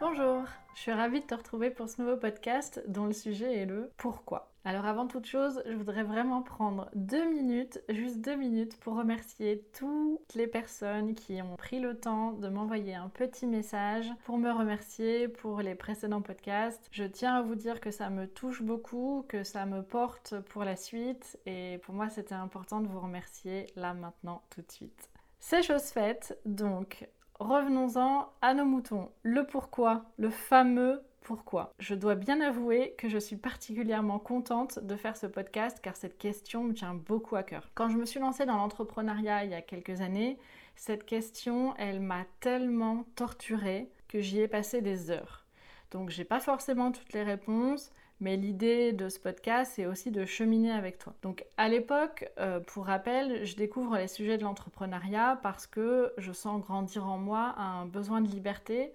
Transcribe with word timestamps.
Bonjour, 0.00 0.44
je 0.76 0.80
suis 0.80 0.92
ravie 0.92 1.22
de 1.22 1.26
te 1.26 1.34
retrouver 1.34 1.70
pour 1.70 1.88
ce 1.88 2.00
nouveau 2.00 2.16
podcast 2.16 2.80
dont 2.86 3.06
le 3.06 3.12
sujet 3.12 3.52
est 3.56 3.66
le 3.66 3.90
pourquoi. 3.96 4.52
Alors 4.64 4.86
avant 4.86 5.08
toute 5.08 5.26
chose, 5.26 5.60
je 5.66 5.74
voudrais 5.74 6.04
vraiment 6.04 6.40
prendre 6.40 6.88
deux 6.94 7.28
minutes, 7.28 7.82
juste 7.88 8.20
deux 8.20 8.36
minutes, 8.36 8.78
pour 8.78 8.94
remercier 8.94 9.64
toutes 9.76 10.34
les 10.36 10.46
personnes 10.46 11.16
qui 11.16 11.42
ont 11.42 11.56
pris 11.56 11.80
le 11.80 11.98
temps 11.98 12.30
de 12.30 12.46
m'envoyer 12.48 12.94
un 12.94 13.08
petit 13.08 13.48
message 13.48 14.06
pour 14.24 14.38
me 14.38 14.52
remercier 14.52 15.26
pour 15.26 15.62
les 15.62 15.74
précédents 15.74 16.22
podcasts. 16.22 16.86
Je 16.92 17.02
tiens 17.02 17.34
à 17.34 17.42
vous 17.42 17.56
dire 17.56 17.80
que 17.80 17.90
ça 17.90 18.08
me 18.08 18.28
touche 18.28 18.62
beaucoup, 18.62 19.24
que 19.26 19.42
ça 19.42 19.66
me 19.66 19.82
porte 19.82 20.38
pour 20.50 20.62
la 20.62 20.76
suite 20.76 21.40
et 21.44 21.78
pour 21.82 21.96
moi 21.96 22.08
c'était 22.08 22.36
important 22.36 22.80
de 22.80 22.86
vous 22.86 23.00
remercier 23.00 23.66
là 23.74 23.94
maintenant 23.94 24.42
tout 24.50 24.62
de 24.62 24.70
suite. 24.70 25.10
C'est 25.40 25.62
chose 25.62 25.90
faite, 25.90 26.38
donc 26.44 27.08
revenons-en 27.38 28.28
à 28.42 28.54
nos 28.54 28.64
moutons. 28.64 29.10
Le 29.22 29.46
pourquoi, 29.46 30.04
le 30.16 30.30
fameux 30.30 31.02
pourquoi. 31.20 31.74
Je 31.78 31.94
dois 31.94 32.14
bien 32.14 32.40
avouer 32.40 32.94
que 32.96 33.08
je 33.08 33.18
suis 33.18 33.36
particulièrement 33.36 34.18
contente 34.18 34.78
de 34.78 34.96
faire 34.96 35.16
ce 35.16 35.26
podcast 35.26 35.78
car 35.82 35.94
cette 35.94 36.16
question 36.16 36.64
me 36.64 36.72
tient 36.72 36.94
beaucoup 36.94 37.36
à 37.36 37.42
cœur. 37.42 37.68
Quand 37.74 37.90
je 37.90 37.98
me 37.98 38.06
suis 38.06 38.18
lancée 38.18 38.46
dans 38.46 38.56
l'entrepreneuriat 38.56 39.44
il 39.44 39.50
y 39.50 39.54
a 39.54 39.60
quelques 39.60 40.00
années, 40.00 40.38
cette 40.74 41.04
question, 41.04 41.74
elle 41.76 42.00
m'a 42.00 42.24
tellement 42.40 43.04
torturée 43.14 43.90
que 44.08 44.20
j'y 44.20 44.40
ai 44.40 44.48
passé 44.48 44.80
des 44.80 45.10
heures. 45.10 45.44
Donc 45.90 46.08
j'ai 46.08 46.24
pas 46.24 46.40
forcément 46.40 46.92
toutes 46.92 47.12
les 47.12 47.24
réponses, 47.24 47.92
mais 48.20 48.36
l'idée 48.36 48.92
de 48.92 49.08
ce 49.08 49.18
podcast, 49.18 49.72
c'est 49.76 49.86
aussi 49.86 50.10
de 50.10 50.24
cheminer 50.24 50.72
avec 50.72 50.98
toi. 50.98 51.14
Donc 51.22 51.44
à 51.56 51.68
l'époque, 51.68 52.30
euh, 52.38 52.60
pour 52.60 52.86
rappel, 52.86 53.44
je 53.44 53.54
découvre 53.56 53.96
les 53.96 54.08
sujets 54.08 54.38
de 54.38 54.42
l'entrepreneuriat 54.42 55.38
parce 55.42 55.66
que 55.66 56.12
je 56.18 56.32
sens 56.32 56.60
grandir 56.60 57.06
en 57.06 57.18
moi 57.18 57.54
un 57.58 57.86
besoin 57.86 58.20
de 58.20 58.28
liberté 58.28 58.92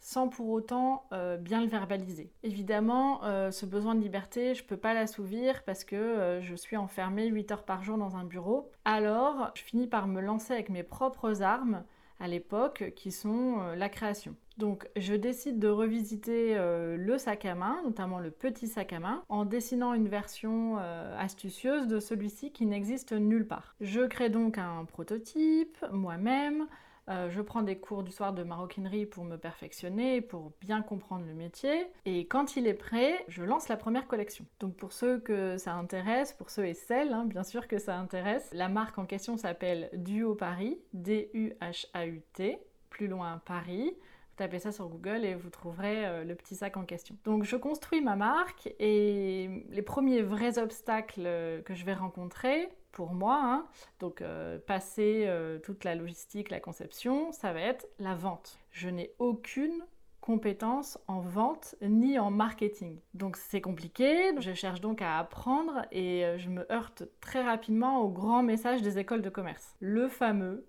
sans 0.00 0.28
pour 0.28 0.50
autant 0.50 1.04
euh, 1.12 1.38
bien 1.38 1.62
le 1.62 1.68
verbaliser. 1.68 2.30
Évidemment, 2.42 3.24
euh, 3.24 3.50
ce 3.50 3.64
besoin 3.64 3.94
de 3.94 4.00
liberté, 4.00 4.54
je 4.54 4.62
ne 4.62 4.68
peux 4.68 4.76
pas 4.76 4.92
l'assouvir 4.92 5.62
parce 5.64 5.84
que 5.84 6.40
je 6.42 6.54
suis 6.54 6.76
enfermée 6.76 7.26
8 7.28 7.52
heures 7.52 7.64
par 7.64 7.82
jour 7.82 7.96
dans 7.96 8.16
un 8.16 8.24
bureau. 8.24 8.70
Alors, 8.84 9.50
je 9.54 9.62
finis 9.62 9.86
par 9.86 10.06
me 10.06 10.20
lancer 10.20 10.52
avec 10.52 10.68
mes 10.68 10.82
propres 10.82 11.42
armes 11.42 11.84
à 12.20 12.28
l'époque 12.28 12.92
qui 12.96 13.12
sont 13.12 13.58
la 13.76 13.88
création. 13.88 14.36
Donc 14.56 14.88
je 14.96 15.14
décide 15.14 15.58
de 15.58 15.68
revisiter 15.68 16.56
euh, 16.56 16.96
le 16.96 17.18
sac 17.18 17.44
à 17.44 17.54
main, 17.54 17.80
notamment 17.84 18.20
le 18.20 18.30
petit 18.30 18.68
sac 18.68 18.92
à 18.92 19.00
main, 19.00 19.24
en 19.28 19.44
dessinant 19.44 19.94
une 19.94 20.08
version 20.08 20.76
euh, 20.78 21.16
astucieuse 21.18 21.88
de 21.88 21.98
celui-ci 21.98 22.52
qui 22.52 22.66
n'existe 22.66 23.12
nulle 23.12 23.46
part. 23.46 23.74
Je 23.80 24.02
crée 24.02 24.30
donc 24.30 24.58
un 24.58 24.84
prototype 24.84 25.84
moi-même, 25.92 26.66
euh, 27.10 27.28
je 27.30 27.42
prends 27.42 27.62
des 27.62 27.76
cours 27.76 28.02
du 28.02 28.12
soir 28.12 28.32
de 28.32 28.42
maroquinerie 28.44 29.06
pour 29.06 29.24
me 29.24 29.36
perfectionner, 29.36 30.20
pour 30.20 30.52
bien 30.60 30.80
comprendre 30.82 31.26
le 31.26 31.34
métier. 31.34 31.86
Et 32.06 32.26
quand 32.26 32.56
il 32.56 32.66
est 32.66 32.74
prêt, 32.74 33.24
je 33.28 33.42
lance 33.42 33.68
la 33.68 33.76
première 33.76 34.06
collection. 34.06 34.46
Donc 34.60 34.76
pour 34.76 34.92
ceux 34.92 35.18
que 35.18 35.58
ça 35.58 35.74
intéresse, 35.74 36.32
pour 36.32 36.50
ceux 36.50 36.66
et 36.66 36.74
celles, 36.74 37.12
hein, 37.12 37.24
bien 37.26 37.44
sûr 37.44 37.68
que 37.68 37.78
ça 37.78 37.96
intéresse, 37.96 38.48
la 38.52 38.68
marque 38.68 38.98
en 38.98 39.04
question 39.04 39.36
s'appelle 39.36 39.90
Duo 39.94 40.34
Paris, 40.34 40.78
D-U-H-A-U-T, 40.94 42.58
plus 42.88 43.08
loin 43.08 43.42
Paris 43.44 43.94
tapez 44.36 44.58
ça 44.58 44.72
sur 44.72 44.88
Google 44.88 45.24
et 45.24 45.34
vous 45.34 45.50
trouverez 45.50 46.06
euh, 46.06 46.24
le 46.24 46.34
petit 46.34 46.56
sac 46.56 46.76
en 46.76 46.84
question. 46.84 47.16
Donc 47.24 47.44
je 47.44 47.56
construis 47.56 48.00
ma 48.00 48.16
marque 48.16 48.72
et 48.78 49.64
les 49.68 49.82
premiers 49.82 50.22
vrais 50.22 50.58
obstacles 50.58 51.22
euh, 51.26 51.62
que 51.62 51.74
je 51.74 51.84
vais 51.84 51.94
rencontrer 51.94 52.68
pour 52.92 53.12
moi, 53.12 53.40
hein, 53.42 53.66
donc 53.98 54.22
euh, 54.22 54.58
passer 54.58 55.28
toute 55.64 55.82
la 55.82 55.96
logistique, 55.96 56.50
la 56.50 56.60
conception, 56.60 57.32
ça 57.32 57.52
va 57.52 57.60
être 57.60 57.88
la 57.98 58.14
vente. 58.14 58.60
Je 58.70 58.88
n'ai 58.88 59.10
aucune 59.18 59.82
compétence 60.20 60.96
en 61.08 61.20
vente 61.20 61.74
ni 61.82 62.20
en 62.20 62.30
marketing. 62.30 63.00
Donc 63.12 63.36
c'est 63.36 63.60
compliqué, 63.60 64.30
je 64.38 64.54
cherche 64.54 64.80
donc 64.80 65.02
à 65.02 65.18
apprendre 65.18 65.84
et 65.90 66.24
je 66.38 66.48
me 66.50 66.70
heurte 66.72 67.02
très 67.20 67.42
rapidement 67.42 68.00
au 68.00 68.08
grand 68.08 68.44
message 68.44 68.80
des 68.80 68.96
écoles 68.98 69.22
de 69.22 69.28
commerce. 69.28 69.74
Le 69.80 70.06
fameux 70.06 70.64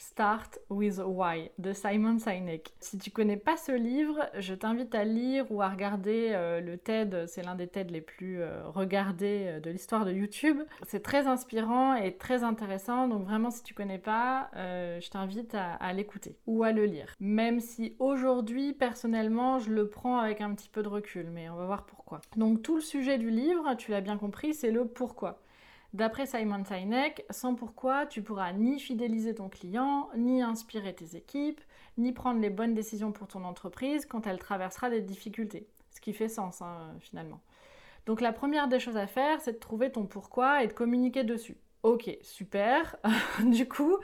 Start 0.00 0.58
with 0.70 0.98
Why 1.04 1.50
de 1.58 1.74
Simon 1.74 2.18
Sinek. 2.18 2.72
Si 2.80 2.96
tu 2.96 3.10
connais 3.10 3.36
pas 3.36 3.58
ce 3.58 3.72
livre, 3.72 4.18
je 4.38 4.54
t'invite 4.54 4.94
à 4.94 5.04
lire 5.04 5.44
ou 5.52 5.60
à 5.60 5.68
regarder 5.68 6.30
euh, 6.32 6.62
le 6.62 6.78
TED, 6.78 7.26
c'est 7.26 7.42
l'un 7.42 7.54
des 7.54 7.66
TED 7.66 7.90
les 7.90 8.00
plus 8.00 8.40
euh, 8.40 8.66
regardés 8.68 9.44
euh, 9.46 9.60
de 9.60 9.68
l'histoire 9.68 10.06
de 10.06 10.12
YouTube. 10.12 10.58
C'est 10.86 11.02
très 11.02 11.26
inspirant 11.26 11.94
et 11.94 12.16
très 12.16 12.44
intéressant, 12.44 13.08
donc 13.08 13.24
vraiment 13.24 13.50
si 13.50 13.62
tu 13.62 13.74
connais 13.74 13.98
pas, 13.98 14.48
je 14.54 15.10
t'invite 15.10 15.54
à, 15.54 15.74
à 15.74 15.92
l'écouter 15.92 16.38
ou 16.46 16.64
à 16.64 16.72
le 16.72 16.86
lire. 16.86 17.14
Même 17.20 17.60
si 17.60 17.94
aujourd'hui, 17.98 18.72
personnellement, 18.72 19.58
je 19.58 19.70
le 19.70 19.90
prends 19.90 20.18
avec 20.18 20.40
un 20.40 20.54
petit 20.54 20.70
peu 20.70 20.82
de 20.82 20.88
recul, 20.88 21.28
mais 21.30 21.50
on 21.50 21.56
va 21.56 21.66
voir 21.66 21.84
pourquoi. 21.84 22.22
Donc 22.36 22.62
tout 22.62 22.76
le 22.76 22.80
sujet 22.80 23.18
du 23.18 23.28
livre, 23.28 23.74
tu 23.76 23.90
l'as 23.90 24.00
bien 24.00 24.16
compris, 24.16 24.54
c'est 24.54 24.70
le 24.70 24.86
pourquoi. 24.86 25.42
D'après 25.92 26.26
Simon 26.26 26.64
Sinek, 26.64 27.24
sans 27.30 27.56
pourquoi 27.56 28.06
tu 28.06 28.22
pourras 28.22 28.52
ni 28.52 28.78
fidéliser 28.78 29.34
ton 29.34 29.48
client, 29.48 30.08
ni 30.16 30.40
inspirer 30.40 30.94
tes 30.94 31.16
équipes, 31.16 31.60
ni 31.98 32.12
prendre 32.12 32.40
les 32.40 32.50
bonnes 32.50 32.74
décisions 32.74 33.10
pour 33.10 33.26
ton 33.26 33.44
entreprise 33.44 34.06
quand 34.06 34.26
elle 34.26 34.38
traversera 34.38 34.88
des 34.88 35.00
difficultés. 35.00 35.66
Ce 35.90 36.00
qui 36.00 36.12
fait 36.12 36.28
sens 36.28 36.62
hein, 36.62 36.94
finalement. 37.00 37.40
Donc 38.06 38.20
la 38.20 38.32
première 38.32 38.68
des 38.68 38.78
choses 38.78 38.96
à 38.96 39.08
faire, 39.08 39.40
c'est 39.40 39.54
de 39.54 39.58
trouver 39.58 39.90
ton 39.90 40.06
pourquoi 40.06 40.62
et 40.62 40.68
de 40.68 40.72
communiquer 40.72 41.24
dessus. 41.24 41.56
Ok, 41.82 42.16
super. 42.22 42.96
du 43.44 43.66
coup, 43.66 43.96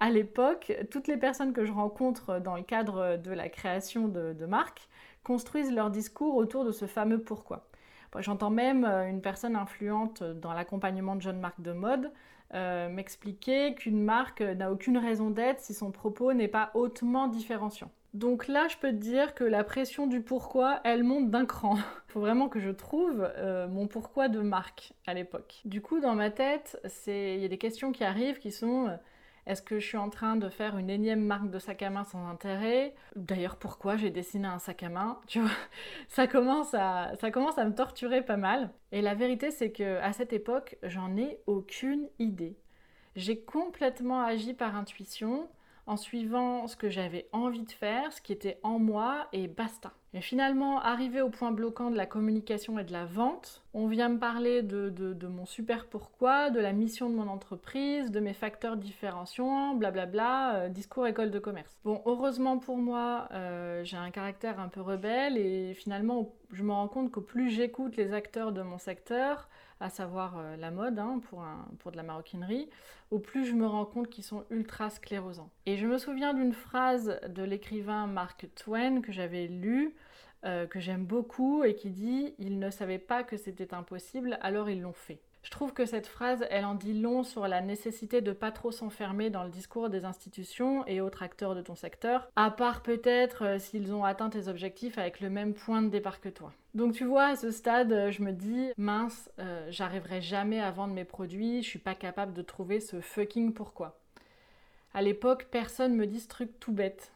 à 0.00 0.10
l'époque, 0.10 0.72
toutes 0.90 1.06
les 1.06 1.16
personnes 1.16 1.52
que 1.52 1.64
je 1.64 1.72
rencontre 1.72 2.40
dans 2.40 2.56
le 2.56 2.62
cadre 2.62 3.16
de 3.18 3.30
la 3.30 3.48
création 3.48 4.08
de, 4.08 4.32
de 4.32 4.46
marques 4.46 4.88
construisent 5.22 5.72
leur 5.72 5.90
discours 5.90 6.34
autour 6.34 6.64
de 6.64 6.72
ce 6.72 6.86
fameux 6.86 7.22
pourquoi. 7.22 7.69
J'entends 8.18 8.50
même 8.50 8.84
euh, 8.84 9.08
une 9.08 9.20
personne 9.20 9.56
influente 9.56 10.22
dans 10.22 10.52
l'accompagnement 10.52 11.16
de 11.16 11.22
jeunes 11.22 11.40
marques 11.40 11.60
de 11.60 11.72
mode 11.72 12.10
euh, 12.52 12.88
m'expliquer 12.88 13.74
qu'une 13.76 14.02
marque 14.02 14.40
n'a 14.40 14.72
aucune 14.72 14.98
raison 14.98 15.30
d'être 15.30 15.60
si 15.60 15.72
son 15.72 15.92
propos 15.92 16.32
n'est 16.32 16.48
pas 16.48 16.72
hautement 16.74 17.28
différenciant. 17.28 17.92
Donc 18.12 18.48
là, 18.48 18.66
je 18.66 18.76
peux 18.76 18.90
te 18.90 18.96
dire 18.96 19.36
que 19.36 19.44
la 19.44 19.62
pression 19.62 20.08
du 20.08 20.20
pourquoi, 20.20 20.80
elle 20.82 21.04
monte 21.04 21.30
d'un 21.30 21.46
cran. 21.46 21.76
Faut 22.08 22.18
vraiment 22.18 22.48
que 22.48 22.58
je 22.58 22.70
trouve 22.70 23.30
euh, 23.36 23.68
mon 23.68 23.86
pourquoi 23.86 24.28
de 24.28 24.40
marque 24.40 24.94
à 25.06 25.14
l'époque. 25.14 25.60
Du 25.64 25.80
coup, 25.80 26.00
dans 26.00 26.16
ma 26.16 26.30
tête, 26.30 26.80
il 27.06 27.38
y 27.38 27.44
a 27.44 27.48
des 27.48 27.58
questions 27.58 27.92
qui 27.92 28.02
arrivent 28.02 28.40
qui 28.40 28.50
sont 28.50 28.98
est-ce 29.46 29.62
que 29.62 29.78
je 29.78 29.86
suis 29.86 29.96
en 29.96 30.10
train 30.10 30.36
de 30.36 30.48
faire 30.48 30.76
une 30.76 30.90
énième 30.90 31.24
marque 31.24 31.50
de 31.50 31.58
sac 31.58 31.82
à 31.82 31.90
main 31.90 32.04
sans 32.04 32.26
intérêt 32.28 32.94
D'ailleurs, 33.16 33.56
pourquoi 33.56 33.96
j'ai 33.96 34.10
dessiné 34.10 34.46
un 34.46 34.58
sac 34.58 34.82
à 34.82 34.88
main 34.88 35.20
Tu 35.26 35.40
vois, 35.40 35.50
ça 36.08 36.26
commence 36.26 36.74
à, 36.74 37.12
me 37.20 37.74
torturer 37.74 38.22
pas 38.22 38.36
mal. 38.36 38.70
Et 38.92 39.02
la 39.02 39.14
vérité, 39.14 39.50
c'est 39.50 39.72
que 39.72 39.98
à 40.00 40.12
cette 40.12 40.32
époque, 40.32 40.76
j'en 40.82 41.16
ai 41.16 41.38
aucune 41.46 42.08
idée. 42.18 42.56
J'ai 43.16 43.40
complètement 43.40 44.22
agi 44.22 44.54
par 44.54 44.76
intuition 44.76 45.48
en 45.90 45.96
suivant 45.96 46.68
ce 46.68 46.76
que 46.76 46.88
j'avais 46.88 47.26
envie 47.32 47.64
de 47.64 47.72
faire, 47.72 48.12
ce 48.12 48.20
qui 48.20 48.32
était 48.32 48.60
en 48.62 48.78
moi, 48.78 49.26
et 49.32 49.48
basta. 49.48 49.92
Et 50.14 50.20
finalement, 50.20 50.80
arrivé 50.80 51.20
au 51.20 51.30
point 51.30 51.50
bloquant 51.50 51.90
de 51.90 51.96
la 51.96 52.06
communication 52.06 52.78
et 52.78 52.84
de 52.84 52.92
la 52.92 53.06
vente, 53.06 53.64
on 53.74 53.88
vient 53.88 54.08
me 54.08 54.18
parler 54.18 54.62
de, 54.62 55.26
mon 55.26 55.46
super 55.46 55.86
pourquoi, 55.86 56.50
de 56.50 56.60
la 56.60 56.72
mission 56.72 57.10
de 57.10 57.16
mon 57.16 57.26
entreprise, 57.26 58.12
de 58.12 58.20
mes 58.20 58.34
facteurs 58.34 58.76
différenciants, 58.76 59.74
blablabla, 59.74 60.54
euh, 60.54 60.68
discours 60.68 61.08
école 61.08 61.32
de 61.32 61.40
commerce. 61.40 61.76
Bon, 61.84 62.02
heureusement 62.06 62.58
pour 62.58 62.76
moi, 62.76 63.28
euh, 63.32 63.82
j'ai 63.82 63.96
un 63.96 64.10
caractère 64.10 64.60
un 64.60 64.68
peu 64.68 64.80
rebelle 64.80 65.36
et 65.36 65.74
finalement, 65.74 66.32
je 66.52 66.62
me 66.62 66.72
rends 66.72 66.88
compte 66.88 67.10
qu'au 67.10 67.20
plus 67.20 67.50
j'écoute 67.50 67.96
les 67.96 68.12
acteurs 68.12 68.52
de 68.52 68.62
mon 68.62 68.78
secteur, 68.78 69.48
à 69.80 69.88
savoir 69.88 70.38
euh, 70.38 70.56
la 70.56 70.70
mode 70.70 70.98
hein, 70.98 71.20
pour, 71.28 71.90
de 71.90 71.96
la 71.96 72.02
maroquinerie, 72.02 72.68
au 73.10 73.18
plus 73.18 73.44
je 73.44 73.54
me 73.54 73.66
rends 73.66 73.86
compte 73.86 74.08
qu'ils 74.08 74.24
sont 74.24 74.44
ultra 74.50 74.90
sclérosants. 74.90 75.50
Et 75.66 75.76
je 75.76 75.86
me 75.86 75.98
souviens 75.98 76.34
d'une 76.34 76.52
phrase 76.52 77.18
de 77.28 77.42
l'écrivain 77.42 78.06
Mark 78.06 78.46
Twain 78.54 79.00
que 79.00 79.12
j'avais 79.12 79.46
lue, 79.46 79.94
euh, 80.44 80.66
que 80.66 80.80
j'aime 80.80 81.04
beaucoup 81.04 81.64
et 81.64 81.74
qui 81.74 81.90
dit 81.90 82.34
Ils 82.38 82.58
ne 82.58 82.70
savaient 82.70 82.98
pas 82.98 83.24
que 83.24 83.36
c'était 83.36 83.74
impossible, 83.74 84.38
alors 84.42 84.70
ils 84.70 84.80
l'ont 84.80 84.92
fait. 84.92 85.20
Je 85.42 85.50
trouve 85.50 85.72
que 85.72 85.86
cette 85.86 86.06
phrase, 86.06 86.44
elle 86.50 86.66
en 86.66 86.74
dit 86.74 86.92
long 86.92 87.22
sur 87.22 87.48
la 87.48 87.62
nécessité 87.62 88.20
de 88.20 88.32
pas 88.32 88.52
trop 88.52 88.72
s'enfermer 88.72 89.30
dans 89.30 89.42
le 89.42 89.50
discours 89.50 89.88
des 89.88 90.04
institutions 90.04 90.86
et 90.86 91.00
autres 91.00 91.22
acteurs 91.22 91.54
de 91.54 91.62
ton 91.62 91.74
secteur, 91.74 92.30
à 92.36 92.50
part 92.50 92.82
peut-être 92.82 93.44
euh, 93.44 93.58
s'ils 93.58 93.92
ont 93.94 94.04
atteint 94.04 94.28
tes 94.28 94.48
objectifs 94.48 94.98
avec 94.98 95.20
le 95.20 95.30
même 95.30 95.54
point 95.54 95.80
de 95.80 95.88
départ 95.88 96.20
que 96.20 96.28
toi. 96.28 96.52
Donc 96.74 96.94
tu 96.94 97.04
vois, 97.04 97.26
à 97.26 97.36
ce 97.36 97.50
stade, 97.50 97.92
euh, 97.92 98.10
je 98.10 98.22
me 98.22 98.32
dis, 98.32 98.70
mince, 98.76 99.30
euh, 99.38 99.66
j'arriverai 99.70 100.20
jamais 100.20 100.60
à 100.60 100.70
vendre 100.70 100.94
mes 100.94 101.04
produits, 101.04 101.62
je 101.62 101.68
suis 101.68 101.78
pas 101.78 101.94
capable 101.94 102.32
de 102.32 102.42
trouver 102.42 102.80
ce 102.80 103.00
fucking 103.00 103.52
pourquoi. 103.52 103.98
À 104.94 105.02
l'époque, 105.02 105.48
personne 105.50 105.94
me 105.94 106.06
dit 106.06 106.20
ce 106.20 106.28
truc 106.28 106.58
tout 106.60 106.72
bête. 106.72 107.12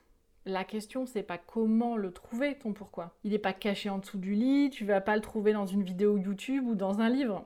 La 0.47 0.65
question, 0.65 1.07
c'est 1.07 1.23
pas 1.23 1.39
comment 1.39 1.97
le 1.97 2.13
trouver, 2.13 2.59
ton 2.59 2.73
pourquoi. 2.73 3.15
Il 3.25 3.31
n'est 3.31 3.39
pas 3.39 3.53
caché 3.53 3.89
en 3.89 3.99
dessous 3.99 4.19
du 4.19 4.35
lit, 4.35 4.71
tu 4.71 4.85
vas 4.85 5.01
pas 5.01 5.17
le 5.17 5.23
trouver 5.23 5.53
dans 5.53 5.67
une 5.67 5.83
vidéo 5.83 6.19
YouTube 6.19 6.67
ou 6.67 6.75
dans 6.75 7.01
un 7.01 7.09
livre. 7.09 7.45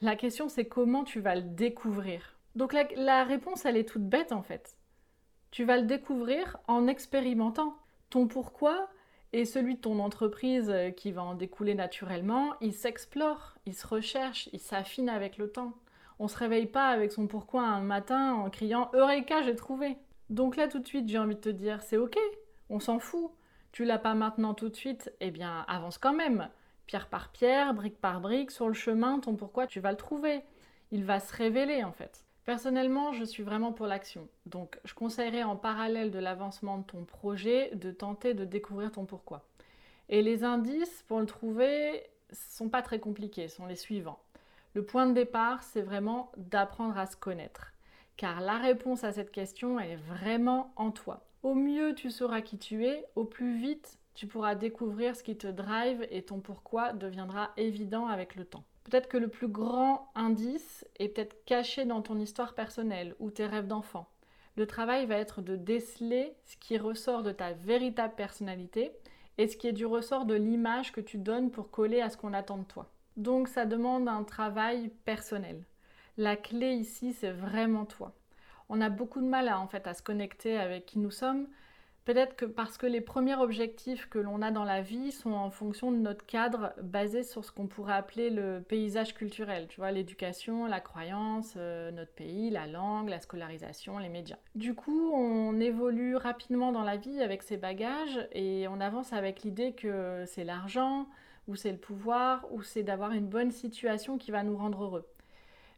La 0.00 0.14
question, 0.14 0.48
c'est 0.48 0.66
comment 0.66 1.04
tu 1.04 1.20
vas 1.20 1.34
le 1.34 1.42
découvrir. 1.42 2.36
Donc 2.54 2.72
la, 2.72 3.24
réponse, 3.24 3.64
elle 3.64 3.76
est 3.76 3.88
toute 3.88 4.08
bête 4.08 4.32
en 4.32 4.42
fait. 4.42 4.76
Tu 5.50 5.64
vas 5.64 5.76
le 5.76 5.86
découvrir 5.86 6.58
en 6.68 6.86
expérimentant. 6.86 7.76
Ton 8.08 8.28
pourquoi, 8.28 8.88
Et 9.32 9.44
celui 9.44 9.74
de 9.74 9.80
ton 9.80 9.98
entreprise 9.98 10.70
euh, 10.70 10.90
qui 10.90 11.12
va 11.12 11.22
en 11.22 11.34
découler 11.34 11.74
naturellement, 11.74 12.54
il 12.60 12.72
s'explore, 12.72 13.56
il 13.66 13.74
se 13.74 13.86
recherche, 13.86 14.48
il 14.52 14.60
s'affine 14.60 15.08
avec 15.08 15.36
le 15.36 15.50
temps. 15.50 15.74
On 16.18 16.28
se 16.28 16.38
réveille 16.38 16.66
pas 16.66 16.88
avec 16.88 17.12
son 17.12 17.26
pourquoi 17.26 17.62
un 17.62 17.82
matin 17.82 18.34
en 18.34 18.48
criant 18.48 18.90
Eureka, 18.94 19.42
j'ai 19.42 19.56
trouvé. 19.56 19.96
Donc 20.30 20.56
là 20.56 20.68
tout 20.68 20.78
de 20.78 20.86
suite, 20.86 21.08
j'ai 21.08 21.18
envie 21.18 21.34
de 21.34 21.40
te 21.40 21.48
dire 21.48 21.82
c'est 21.82 21.96
OK, 21.96 22.16
on 22.70 22.80
s'en 22.80 22.98
fout. 22.98 23.30
Tu 23.72 23.84
l'as 23.84 23.98
pas 23.98 24.14
maintenant 24.14 24.54
tout 24.54 24.68
de 24.68 24.76
suite, 24.76 25.12
eh 25.20 25.30
bien 25.30 25.64
avance 25.68 25.98
quand 25.98 26.14
même. 26.14 26.48
Pierre 26.86 27.08
par 27.08 27.30
pierre, 27.30 27.74
brique 27.74 28.00
par 28.00 28.20
brique, 28.20 28.50
sur 28.50 28.68
le 28.68 28.74
chemin, 28.74 29.18
ton 29.18 29.34
pourquoi, 29.34 29.66
tu 29.66 29.80
vas 29.80 29.90
le 29.90 29.96
trouver. 29.96 30.40
Il 30.92 31.04
va 31.04 31.20
se 31.20 31.34
révéler 31.34 31.84
en 31.84 31.92
fait. 31.92 32.24
Personnellement, 32.46 33.12
je 33.12 33.24
suis 33.24 33.42
vraiment 33.42 33.72
pour 33.72 33.88
l'action. 33.88 34.28
Donc, 34.46 34.78
je 34.84 34.94
conseillerais 34.94 35.42
en 35.42 35.56
parallèle 35.56 36.12
de 36.12 36.20
l'avancement 36.20 36.78
de 36.78 36.84
ton 36.84 37.04
projet 37.04 37.72
de 37.74 37.90
tenter 37.90 38.34
de 38.34 38.44
découvrir 38.44 38.92
ton 38.92 39.04
pourquoi. 39.04 39.44
Et 40.08 40.22
les 40.22 40.44
indices 40.44 41.04
pour 41.08 41.18
le 41.18 41.26
trouver 41.26 42.04
sont 42.32 42.68
pas 42.68 42.82
très 42.82 43.00
compliqués, 43.00 43.48
sont 43.48 43.66
les 43.66 43.74
suivants. 43.74 44.20
Le 44.74 44.84
point 44.84 45.08
de 45.08 45.12
départ, 45.12 45.64
c'est 45.64 45.82
vraiment 45.82 46.30
d'apprendre 46.36 46.96
à 46.96 47.06
se 47.06 47.16
connaître. 47.16 47.72
Car 48.16 48.40
la 48.40 48.58
réponse 48.58 49.02
à 49.02 49.10
cette 49.10 49.32
question, 49.32 49.80
est 49.80 49.96
vraiment 49.96 50.72
en 50.76 50.92
toi. 50.92 51.26
Au 51.42 51.54
mieux, 51.54 51.96
tu 51.96 52.12
sauras 52.12 52.42
qui 52.42 52.58
tu 52.58 52.86
es, 52.86 53.04
au 53.16 53.24
plus 53.24 53.56
vite, 53.56 53.98
tu 54.14 54.28
pourras 54.28 54.54
découvrir 54.54 55.16
ce 55.16 55.24
qui 55.24 55.36
te 55.36 55.48
drive 55.48 56.06
et 56.10 56.22
ton 56.22 56.38
pourquoi 56.38 56.92
deviendra 56.92 57.50
évident 57.56 58.06
avec 58.06 58.36
le 58.36 58.44
temps. 58.44 58.64
Peut-être 58.86 59.08
que 59.08 59.16
le 59.16 59.26
plus 59.26 59.48
grand 59.48 60.12
indice 60.14 60.86
est 61.00 61.08
peut-être 61.08 61.44
caché 61.44 61.84
dans 61.84 62.02
ton 62.02 62.20
histoire 62.20 62.54
personnelle 62.54 63.16
ou 63.18 63.32
tes 63.32 63.44
rêves 63.44 63.66
d'enfant. 63.66 64.08
Le 64.54 64.64
travail 64.64 65.06
va 65.06 65.16
être 65.16 65.42
de 65.42 65.56
déceler 65.56 66.34
ce 66.44 66.56
qui 66.56 66.78
ressort 66.78 67.24
de 67.24 67.32
ta 67.32 67.52
véritable 67.52 68.14
personnalité 68.14 68.92
et 69.38 69.48
ce 69.48 69.56
qui 69.56 69.66
est 69.66 69.72
du 69.72 69.86
ressort 69.86 70.24
de 70.24 70.34
l'image 70.34 70.92
que 70.92 71.00
tu 71.00 71.18
donnes 71.18 71.50
pour 71.50 71.72
coller 71.72 72.00
à 72.00 72.10
ce 72.10 72.16
qu'on 72.16 72.32
attend 72.32 72.58
de 72.58 72.64
toi. 72.64 72.88
Donc 73.16 73.48
ça 73.48 73.66
demande 73.66 74.06
un 74.06 74.22
travail 74.22 74.90
personnel. 75.04 75.64
La 76.16 76.36
clé 76.36 76.70
ici, 76.70 77.12
c'est 77.12 77.32
vraiment 77.32 77.86
toi. 77.86 78.14
On 78.68 78.80
a 78.80 78.88
beaucoup 78.88 79.20
de 79.20 79.26
mal 79.26 79.48
à, 79.48 79.58
en 79.58 79.66
fait 79.66 79.88
à 79.88 79.94
se 79.94 80.02
connecter 80.02 80.56
avec 80.56 80.86
qui 80.86 81.00
nous 81.00 81.10
sommes 81.10 81.48
Peut-être 82.06 82.36
que 82.36 82.44
parce 82.44 82.78
que 82.78 82.86
les 82.86 83.00
premiers 83.00 83.34
objectifs 83.34 84.08
que 84.08 84.20
l'on 84.20 84.40
a 84.40 84.52
dans 84.52 84.62
la 84.62 84.80
vie 84.80 85.10
sont 85.10 85.32
en 85.32 85.50
fonction 85.50 85.90
de 85.90 85.96
notre 85.96 86.24
cadre 86.24 86.72
basé 86.80 87.24
sur 87.24 87.44
ce 87.44 87.50
qu'on 87.50 87.66
pourrait 87.66 87.94
appeler 87.94 88.30
le 88.30 88.62
paysage 88.66 89.12
culturel, 89.12 89.66
tu 89.68 89.80
vois, 89.80 89.90
l'éducation, 89.90 90.66
la 90.66 90.78
croyance, 90.78 91.54
euh, 91.56 91.90
notre 91.90 92.12
pays, 92.12 92.50
la 92.50 92.68
langue, 92.68 93.08
la 93.08 93.18
scolarisation, 93.18 93.98
les 93.98 94.08
médias. 94.08 94.38
Du 94.54 94.76
coup, 94.76 95.10
on 95.12 95.58
évolue 95.58 96.14
rapidement 96.14 96.70
dans 96.70 96.84
la 96.84 96.96
vie 96.96 97.20
avec 97.20 97.42
ces 97.42 97.56
bagages 97.56 98.28
et 98.30 98.68
on 98.68 98.80
avance 98.80 99.12
avec 99.12 99.42
l'idée 99.42 99.72
que 99.72 100.22
c'est 100.28 100.44
l'argent, 100.44 101.08
ou 101.48 101.56
c'est 101.56 101.72
le 101.72 101.78
pouvoir, 101.78 102.46
ou 102.52 102.62
c'est 102.62 102.84
d'avoir 102.84 103.10
une 103.10 103.26
bonne 103.26 103.50
situation 103.50 104.16
qui 104.16 104.30
va 104.30 104.44
nous 104.44 104.56
rendre 104.56 104.84
heureux. 104.84 105.06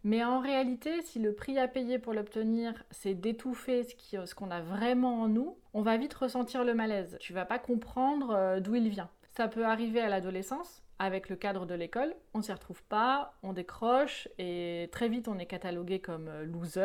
Mais 0.08 0.25
en 0.25 0.40
réalité, 0.40 1.02
si 1.02 1.19
le 1.19 1.34
prix 1.34 1.58
à 1.58 1.69
payer 1.69 1.99
pour 1.99 2.14
l'obtenir, 2.14 2.82
c'est 2.90 3.12
d'étouffer 3.12 3.84
ce 3.84 4.34
qu'on 4.34 4.50
a 4.50 4.62
vraiment 4.62 5.20
en 5.20 5.28
nous, 5.28 5.58
on 5.75 5.82
va 5.82 5.99
vite 5.99 6.14
ressentir 6.14 6.64
le 6.64 6.72
malaise. 6.72 7.19
Tu 7.20 7.34
vas 7.34 7.44
pas 7.44 7.58
comprendre 7.58 8.31
euh, 8.31 8.58
d'où 8.58 8.75
il 8.75 8.88
vient. 8.88 9.10
Ça 9.37 9.49
peut 9.49 9.66
arriver 9.66 10.00
à 10.00 10.08
l'adolescence, 10.08 10.82
avec 10.99 11.28
le 11.28 11.37
cadre 11.37 11.66
de 11.66 11.75
l'école, 11.75 12.14
on 12.32 12.40
s'y 12.40 12.50
retrouve 12.50 12.82
pas, 12.84 13.34
on 13.43 13.52
décroche 13.52 14.28
et 14.38 14.88
très 14.93 15.10
vite 15.10 15.28
on 15.28 15.38
est 15.38 15.44
catalogué 15.44 16.00
comme 16.00 16.28
euh, 16.28 16.46
loser, 16.46 16.84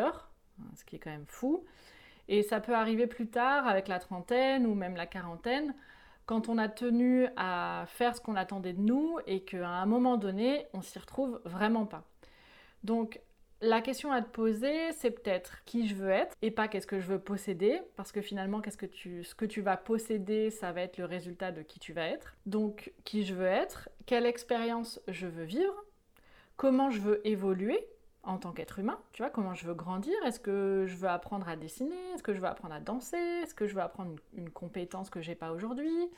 hein, 0.60 0.66
ce 0.76 0.84
qui 0.84 0.96
est 0.96 0.98
quand 0.98 1.10
même 1.10 1.24
fou. 1.26 1.64
Et 2.28 2.42
ça 2.42 2.60
peut 2.60 2.74
arriver 2.74 3.06
plus 3.06 3.28
tard 3.28 3.66
avec 3.66 3.88
la 3.88 4.00
trentaine 4.00 4.66
ou 4.66 4.74
même 4.74 4.96
la 4.96 5.06
quarantaine, 5.06 5.74
quand 6.26 6.50
on 6.50 6.58
a 6.58 6.68
tenu 6.68 7.26
à 7.36 7.84
faire 7.86 8.14
ce 8.14 8.20
qu'on 8.20 8.36
attendait 8.36 8.74
de 8.74 8.82
nous 8.82 9.18
et 9.26 9.44
qu'à 9.44 9.66
un 9.66 9.86
moment 9.86 10.18
donné, 10.18 10.66
on 10.74 10.82
s'y 10.82 10.98
retrouve 10.98 11.40
vraiment 11.46 11.86
pas. 11.86 12.04
Donc 12.84 13.20
la 13.60 13.80
question 13.80 14.12
à 14.12 14.20
te 14.20 14.28
poser, 14.28 14.92
c'est 14.92 15.10
peut-être 15.10 15.64
qui 15.64 15.88
je 15.88 15.94
veux 15.94 16.10
être 16.10 16.36
et 16.42 16.50
pas 16.50 16.68
qu'est-ce 16.68 16.86
que 16.86 17.00
je 17.00 17.06
veux 17.06 17.18
posséder, 17.18 17.80
parce 17.96 18.12
que 18.12 18.20
finalement, 18.20 18.60
qu'est-ce 18.60 18.76
que 18.76 18.86
tu, 18.86 19.24
ce 19.24 19.34
que 19.34 19.46
tu 19.46 19.62
vas 19.62 19.76
posséder, 19.76 20.50
ça 20.50 20.72
va 20.72 20.82
être 20.82 20.98
le 20.98 21.06
résultat 21.06 21.50
de 21.50 21.62
qui 21.62 21.78
tu 21.78 21.92
vas 21.92 22.06
être. 22.06 22.36
Donc, 22.46 22.92
qui 23.04 23.24
je 23.24 23.34
veux 23.34 23.46
être, 23.46 23.88
quelle 24.06 24.26
expérience 24.26 25.00
je 25.08 25.26
veux 25.26 25.44
vivre, 25.44 25.74
comment 26.56 26.90
je 26.90 27.00
veux 27.00 27.26
évoluer 27.26 27.88
en 28.22 28.38
tant 28.38 28.52
qu'être 28.52 28.78
humain, 28.78 28.98
tu 29.12 29.22
vois, 29.22 29.30
comment 29.30 29.54
je 29.54 29.66
veux 29.66 29.74
grandir, 29.74 30.14
est-ce 30.24 30.40
que 30.40 30.84
je 30.86 30.96
veux 30.96 31.08
apprendre 31.08 31.48
à 31.48 31.56
dessiner, 31.56 31.96
est-ce 32.14 32.22
que 32.22 32.32
je 32.32 32.40
veux 32.40 32.46
apprendre 32.46 32.74
à 32.74 32.80
danser, 32.80 33.16
est-ce 33.16 33.54
que 33.54 33.66
je 33.66 33.74
veux 33.74 33.82
apprendre 33.82 34.16
une, 34.34 34.50
compétence 34.50 35.10
que 35.10 35.20
j'ai 35.20 35.34
pas 35.34 35.52
aujourd'hui, 35.52 36.10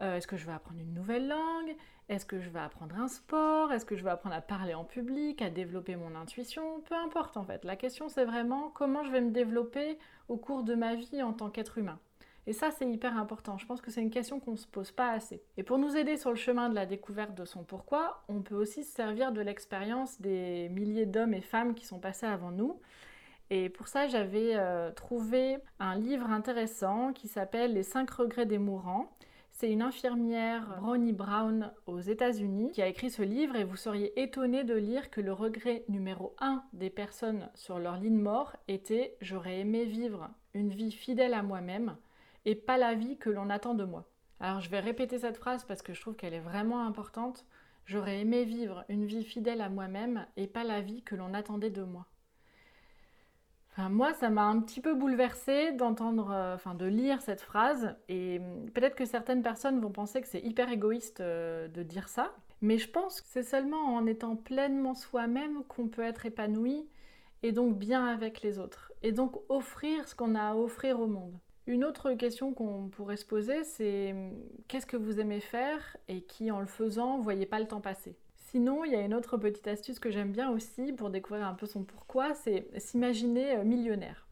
euh, 0.00 0.16
est-ce 0.16 0.26
que 0.26 0.36
je 0.36 0.46
veux 0.46 0.52
apprendre 0.52 0.80
une 0.80 0.94
nouvelle 0.94 1.28
langue, 1.28 1.76
est-ce 2.10 2.26
que 2.26 2.40
je 2.40 2.50
veux 2.50 2.60
apprendre 2.60 2.96
un 2.96 3.08
sport, 3.08 3.72
est-ce 3.72 3.86
que 3.86 3.96
je 3.96 4.02
veux 4.02 4.10
apprendre 4.10 4.34
à 4.34 4.40
parler 4.40 4.74
en 4.74 4.84
public, 4.84 5.40
à 5.40 5.48
développer 5.48 5.94
mon 5.94 6.16
intuition, 6.16 6.80
peu 6.82 6.96
importe 6.96 7.36
en 7.36 7.44
fait. 7.44 7.64
La 7.64 7.76
question 7.76 8.08
c'est 8.08 8.24
vraiment 8.24 8.68
comment 8.68 9.04
je 9.04 9.12
vais 9.12 9.20
me 9.20 9.30
développer 9.30 9.96
au 10.28 10.36
cours 10.36 10.64
de 10.64 10.74
ma 10.74 10.96
vie 10.96 11.22
en 11.22 11.32
tant 11.32 11.50
qu'être 11.50 11.78
humain. 11.78 11.98
Et 12.46 12.52
ça, 12.52 12.70
c'est 12.70 12.88
hyper 12.88 13.16
important. 13.16 13.58
Je 13.58 13.66
pense 13.66 13.80
que 13.80 13.90
c'est 13.90 14.00
une 14.00 14.10
question 14.10 14.40
qu'on 14.40 14.52
ne 14.52 14.56
se 14.56 14.66
pose 14.66 14.90
pas 14.90 15.10
assez. 15.10 15.42
Et 15.56 15.62
pour 15.62 15.78
nous 15.78 15.96
aider 15.96 16.16
sur 16.16 16.30
le 16.30 16.36
chemin 16.36 16.68
de 16.68 16.74
la 16.74 16.86
découverte 16.86 17.34
de 17.34 17.44
son 17.44 17.62
pourquoi, 17.62 18.24
on 18.28 18.40
peut 18.40 18.54
aussi 18.54 18.82
se 18.82 18.92
servir 18.92 19.30
de 19.30 19.40
l'expérience 19.40 20.20
des 20.20 20.68
milliers 20.70 21.06
d'hommes 21.06 21.34
et 21.34 21.42
femmes 21.42 21.74
qui 21.74 21.84
sont 21.84 22.00
passés 22.00 22.26
avant 22.26 22.50
nous. 22.50 22.80
Et 23.50 23.68
pour 23.68 23.88
ça, 23.88 24.08
j'avais 24.08 24.56
euh, 24.56 24.90
trouvé 24.90 25.58
un 25.80 25.96
livre 25.96 26.30
intéressant 26.30 27.12
qui 27.12 27.28
s'appelle 27.28 27.74
Les 27.74 27.82
5 27.82 28.10
regrets 28.10 28.46
des 28.46 28.58
mourants. 28.58 29.12
C'est 29.60 29.70
une 29.70 29.82
infirmière, 29.82 30.78
Bronnie 30.80 31.12
Brown, 31.12 31.70
aux 31.84 32.00
États-Unis, 32.00 32.70
qui 32.72 32.80
a 32.80 32.86
écrit 32.86 33.10
ce 33.10 33.20
livre 33.20 33.56
et 33.56 33.64
vous 33.64 33.76
seriez 33.76 34.18
étonné 34.18 34.64
de 34.64 34.72
lire 34.72 35.10
que 35.10 35.20
le 35.20 35.34
regret 35.34 35.84
numéro 35.90 36.34
1 36.40 36.64
des 36.72 36.88
personnes 36.88 37.50
sur 37.54 37.78
leur 37.78 37.98
lit 37.98 38.10
de 38.10 38.16
mort 38.16 38.56
était 38.68 39.18
J'aurais 39.20 39.58
aimé 39.58 39.84
vivre 39.84 40.30
une 40.54 40.70
vie 40.70 40.92
fidèle 40.92 41.34
à 41.34 41.42
moi-même 41.42 41.98
et 42.46 42.54
pas 42.54 42.78
la 42.78 42.94
vie 42.94 43.18
que 43.18 43.28
l'on 43.28 43.50
attend 43.50 43.74
de 43.74 43.84
moi. 43.84 44.08
Alors 44.40 44.60
je 44.60 44.70
vais 44.70 44.80
répéter 44.80 45.18
cette 45.18 45.36
phrase 45.36 45.66
parce 45.66 45.82
que 45.82 45.92
je 45.92 46.00
trouve 46.00 46.16
qu'elle 46.16 46.32
est 46.32 46.40
vraiment 46.40 46.86
importante. 46.86 47.44
J'aurais 47.84 48.20
aimé 48.20 48.44
vivre 48.44 48.86
une 48.88 49.04
vie 49.04 49.24
fidèle 49.24 49.60
à 49.60 49.68
moi-même 49.68 50.24
et 50.38 50.46
pas 50.46 50.64
la 50.64 50.80
vie 50.80 51.02
que 51.02 51.16
l'on 51.16 51.34
attendait 51.34 51.68
de 51.68 51.82
moi. 51.82 52.06
Moi, 53.88 54.12
ça 54.14 54.30
m'a 54.30 54.44
un 54.44 54.60
petit 54.60 54.80
peu 54.80 54.94
bouleversée 54.94 55.72
d'entendre, 55.72 56.30
euh, 56.32 56.54
enfin, 56.54 56.74
de 56.74 56.86
lire 56.86 57.22
cette 57.22 57.40
phrase. 57.40 57.94
Et 58.08 58.38
hum, 58.38 58.70
peut-être 58.70 58.96
que 58.96 59.04
certaines 59.04 59.42
personnes 59.42 59.80
vont 59.80 59.90
penser 59.90 60.20
que 60.20 60.28
c'est 60.28 60.40
hyper 60.40 60.70
égoïste 60.70 61.20
euh, 61.20 61.68
de 61.68 61.82
dire 61.82 62.08
ça. 62.08 62.32
Mais 62.62 62.78
je 62.78 62.90
pense 62.90 63.20
que 63.20 63.28
c'est 63.30 63.42
seulement 63.42 63.94
en 63.94 64.06
étant 64.06 64.36
pleinement 64.36 64.94
soi-même 64.94 65.64
qu'on 65.68 65.88
peut 65.88 66.02
être 66.02 66.26
épanoui 66.26 66.86
et 67.42 67.52
donc 67.52 67.78
bien 67.78 68.06
avec 68.06 68.42
les 68.42 68.58
autres. 68.58 68.92
Et 69.02 69.12
donc 69.12 69.36
offrir 69.48 70.06
ce 70.08 70.14
qu'on 70.14 70.34
a 70.34 70.50
à 70.50 70.54
offrir 70.54 71.00
au 71.00 71.06
monde. 71.06 71.38
Une 71.66 71.84
autre 71.84 72.12
question 72.12 72.52
qu'on 72.52 72.88
pourrait 72.88 73.16
se 73.16 73.24
poser, 73.24 73.64
c'est 73.64 74.14
qu'est-ce 74.68 74.86
que 74.86 74.96
vous 74.96 75.20
aimez 75.20 75.40
faire 75.40 75.96
et 76.08 76.22
qui, 76.22 76.50
en 76.50 76.60
le 76.60 76.66
faisant, 76.66 77.18
ne 77.18 77.22
voyez 77.22 77.46
pas 77.46 77.60
le 77.60 77.66
temps 77.66 77.80
passer? 77.80 78.16
Sinon, 78.50 78.84
il 78.84 78.90
y 78.90 78.96
a 78.96 79.02
une 79.02 79.14
autre 79.14 79.36
petite 79.36 79.68
astuce 79.68 80.00
que 80.00 80.10
j'aime 80.10 80.32
bien 80.32 80.50
aussi 80.50 80.92
pour 80.92 81.08
découvrir 81.08 81.46
un 81.46 81.54
peu 81.54 81.66
son 81.66 81.84
pourquoi, 81.84 82.34
c'est 82.34 82.66
s'imaginer 82.80 83.58
euh, 83.58 83.62
millionnaire. 83.62 84.26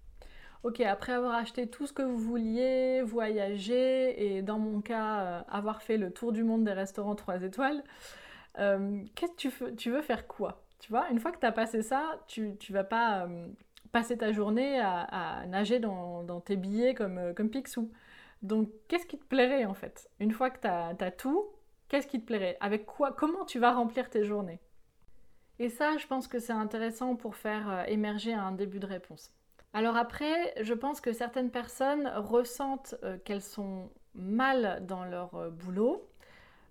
Ok, 0.64 0.80
après 0.80 1.12
avoir 1.12 1.36
acheté 1.36 1.68
tout 1.68 1.86
ce 1.86 1.92
que 1.92 2.02
vous 2.02 2.18
vouliez, 2.18 3.00
voyager 3.02 4.36
et 4.36 4.42
dans 4.42 4.58
mon 4.58 4.80
cas 4.80 5.20
euh, 5.20 5.40
avoir 5.48 5.82
fait 5.82 5.96
le 5.96 6.10
tour 6.10 6.32
du 6.32 6.42
monde 6.42 6.64
des 6.64 6.72
restaurants 6.72 7.14
3 7.14 7.42
étoiles, 7.44 7.84
euh, 8.58 9.04
qu'est-ce 9.14 9.34
que 9.34 9.70
tu, 9.76 9.90
veux, 9.90 10.02
faire 10.02 10.26
quoi? 10.26 10.64
Tu 10.80 10.90
vois, 10.90 11.08
une 11.12 11.20
fois 11.20 11.30
que 11.30 11.38
tu 11.38 11.46
as 11.46 11.52
passé 11.52 11.82
ça, 11.82 12.18
tu, 12.26 12.56
tu 12.58 12.72
vas 12.72 12.82
pas 12.82 13.28
passer 13.92 14.18
ta 14.18 14.32
journée 14.32 14.80
à, 14.80 15.44
nager 15.46 15.78
dans, 15.78 16.40
tes 16.40 16.56
billets 16.56 16.94
comme, 16.94 17.34
comme 17.36 17.50
Picsou. 17.50 17.88
Donc, 18.42 18.68
qu'est-ce 18.88 19.06
qui 19.06 19.16
te 19.16 19.24
plairait 19.26 19.64
en 19.64 19.74
fait? 19.74 20.10
Une 20.18 20.32
fois 20.32 20.50
que 20.50 20.60
tu 20.60 20.66
as, 21.04 21.10
tout, 21.12 21.46
qu'est-ce 21.88 22.06
qui 22.06 22.20
te 22.20 22.26
plairait? 22.26 22.56
Avec 22.60 22.86
quoi? 22.86 23.12
Comment 23.12 23.44
tu 23.44 23.58
vas 23.58 23.72
remplir 23.72 24.10
tes 24.10 24.24
journées? 24.24 24.60
Et 25.58 25.68
ça, 25.68 25.96
je 25.96 26.06
pense 26.06 26.28
que 26.28 26.38
c'est 26.38 26.52
intéressant 26.52 27.16
pour 27.16 27.34
faire 27.34 27.68
euh, 27.70 27.84
émerger 27.84 28.32
un 28.32 28.52
début 28.52 28.78
de 28.78 28.86
réponse. 28.86 29.32
Alors 29.72 29.96
après, 29.96 30.54
je 30.62 30.72
pense 30.72 31.00
que 31.00 31.12
certaines 31.12 31.50
personnes 31.50 32.10
ressentent 32.16 32.94
euh, 33.02 33.18
qu'elles 33.18 33.42
sont 33.42 33.90
mal 34.14 34.84
dans 34.86 35.04
leur 35.04 35.50
boulot 35.50 36.08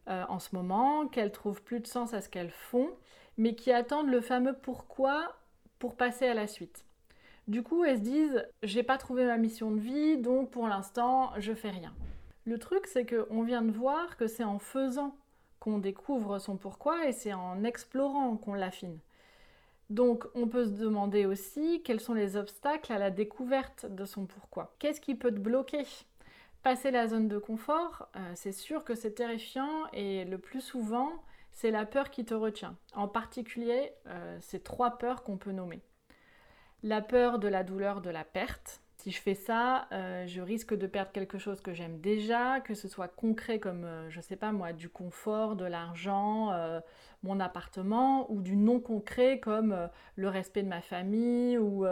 en 0.07 0.39
ce 0.39 0.55
moment, 0.55 1.07
qu'elles 1.07 1.33
trouvent 1.33 1.61
plus 1.61 1.81
de 1.81 1.87
sens 1.87 2.13
à 2.13 2.21
ce 2.21 2.29
qu'elles 2.29 2.51
font, 2.51 2.89
mais 3.37 3.55
qui 3.55 3.73
attendent 3.73 4.09
le 4.09 4.21
fameux 4.21 4.53
pourquoi 4.53 5.35
pour 5.79 5.95
passer 5.95 6.27
à 6.27 6.33
la 6.33 6.47
suite. 6.47 6.85
Du 7.47 7.63
coup, 7.63 7.85
elles 7.85 7.97
se 7.97 8.03
disent 8.03 8.45
j'ai 8.63 8.83
pas 8.83 8.97
trouvé 8.97 9.25
ma 9.25 9.37
mission 9.37 9.71
de 9.71 9.79
vie, 9.79 10.17
donc 10.17 10.51
pour 10.51 10.67
l'instant, 10.67 11.31
je 11.37 11.53
fais 11.53 11.69
rien. 11.69 11.93
Le 12.47 12.57
truc, 12.57 12.87
c'est 12.87 13.05
qu'on 13.05 13.43
vient 13.43 13.61
de 13.61 13.73
voir 13.73 14.15
que 14.15 14.25
c'est 14.25 14.45
en 14.45 14.57
faisant 14.57 15.13
qu'on 15.59 15.79
découvre 15.79 16.39
son 16.39 16.55
pourquoi 16.55 17.05
et 17.05 17.11
c'est 17.11 17.33
en 17.33 17.65
explorant 17.65 18.37
qu'on 18.37 18.53
l'affine. 18.53 18.99
Donc, 19.89 20.23
on 20.33 20.47
peut 20.47 20.63
se 20.63 20.71
demander 20.71 21.25
aussi 21.25 21.81
quels 21.83 21.99
sont 21.99 22.13
les 22.13 22.37
obstacles 22.37 22.93
à 22.93 22.99
la 22.99 23.11
découverte 23.11 23.85
de 23.85 24.05
son 24.05 24.25
pourquoi. 24.25 24.73
Qu'est-ce 24.79 25.01
qui 25.01 25.13
peut 25.13 25.33
te 25.33 25.39
bloquer? 25.39 25.83
Passer 26.63 26.89
la 26.89 27.09
zone 27.09 27.27
de 27.27 27.37
confort, 27.37 28.07
euh, 28.15 28.31
c'est 28.33 28.53
sûr 28.53 28.85
que 28.85 28.95
c'est 28.95 29.15
terrifiant 29.15 29.85
et 29.91 30.23
le 30.23 30.37
plus 30.37 30.61
souvent, 30.61 31.11
c'est 31.51 31.69
la 31.69 31.85
peur 31.85 32.11
qui 32.11 32.23
te 32.23 32.33
retient. 32.33 32.77
En 32.95 33.09
particulier, 33.09 33.91
euh, 34.05 34.37
c'est 34.39 34.63
trois 34.63 34.91
peurs 34.97 35.23
qu'on 35.23 35.35
peut 35.35 35.51
nommer. 35.51 35.81
La 36.81 37.01
peur 37.01 37.39
de 37.39 37.49
la 37.49 37.65
douleur 37.65 37.99
de 37.99 38.09
la 38.09 38.23
perte. 38.23 38.79
Si 39.07 39.13
je 39.13 39.21
fais 39.21 39.35
ça, 39.35 39.87
euh, 39.93 40.27
je 40.27 40.41
risque 40.41 40.73
de 40.73 40.85
perdre 40.85 41.13
quelque 41.13 41.37
chose 41.37 41.61
que 41.61 41.73
j'aime 41.73 41.99
déjà, 41.99 42.59
que 42.59 42.73
ce 42.73 42.89
soit 42.89 43.07
concret 43.07 43.57
comme, 43.57 43.87
je 44.09 44.19
sais 44.19 44.35
pas 44.35 44.51
moi, 44.51 44.73
du 44.73 44.89
confort, 44.89 45.55
de 45.55 45.63
l'argent, 45.63 46.51
mon 47.23 47.39
appartement, 47.39 48.29
ou 48.29 48.41
du 48.41 48.57
non 48.57 48.81
concret 48.81 49.39
comme 49.39 49.89
le 50.17 50.27
respect 50.27 50.61
de 50.61 50.67
ma 50.67 50.81
famille 50.81 51.57
ou 51.57 51.85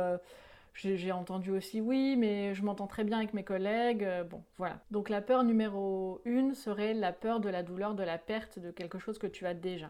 j'ai 0.76 1.12
entendu 1.12 1.52
aussi 1.52 1.80
oui, 1.82 2.16
mais 2.18 2.54
je 2.54 2.64
m'entends 2.64 2.88
très 2.88 3.04
bien 3.04 3.18
avec 3.18 3.34
mes 3.34 3.44
collègues. 3.44 4.04
Euh, 4.04 4.24
bon, 4.24 4.44
voilà. 4.58 4.80
Donc 4.92 5.10
la 5.10 5.22
peur 5.22 5.44
numéro 5.44 6.22
une 6.26 6.54
serait 6.54 6.94
la 6.94 7.14
peur 7.14 7.40
de 7.40 7.50
la 7.50 7.64
douleur, 7.64 7.96
de 7.96 8.04
la 8.04 8.18
perte 8.18 8.60
de 8.60 8.72
quelque 8.72 9.00
chose 9.00 9.18
que 9.18 9.28
tu 9.28 9.46
as 9.46 9.54
déjà. 9.54 9.90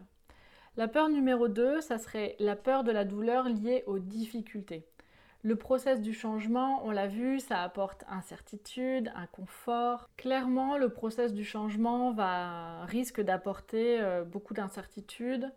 La 0.76 0.88
peur 0.88 1.08
numéro 1.08 1.48
2, 1.48 1.80
ça 1.80 1.98
serait 1.98 2.36
la 2.38 2.54
peur 2.54 2.84
de 2.84 2.92
la 2.92 3.04
douleur 3.04 3.48
liée 3.48 3.82
aux 3.86 3.98
difficultés. 3.98 4.86
Le 5.46 5.54
process 5.54 6.00
du 6.00 6.12
changement, 6.12 6.84
on 6.84 6.90
l'a 6.90 7.06
vu, 7.06 7.38
ça 7.38 7.62
apporte 7.62 8.02
incertitude, 8.08 9.12
inconfort. 9.14 10.10
Clairement, 10.16 10.76
le 10.76 10.88
process 10.88 11.32
du 11.32 11.44
changement 11.44 12.10
va 12.10 12.84
risque 12.86 13.20
d'apporter 13.20 14.00
euh, 14.00 14.24
beaucoup 14.24 14.54
d'incertitude, 14.54 15.52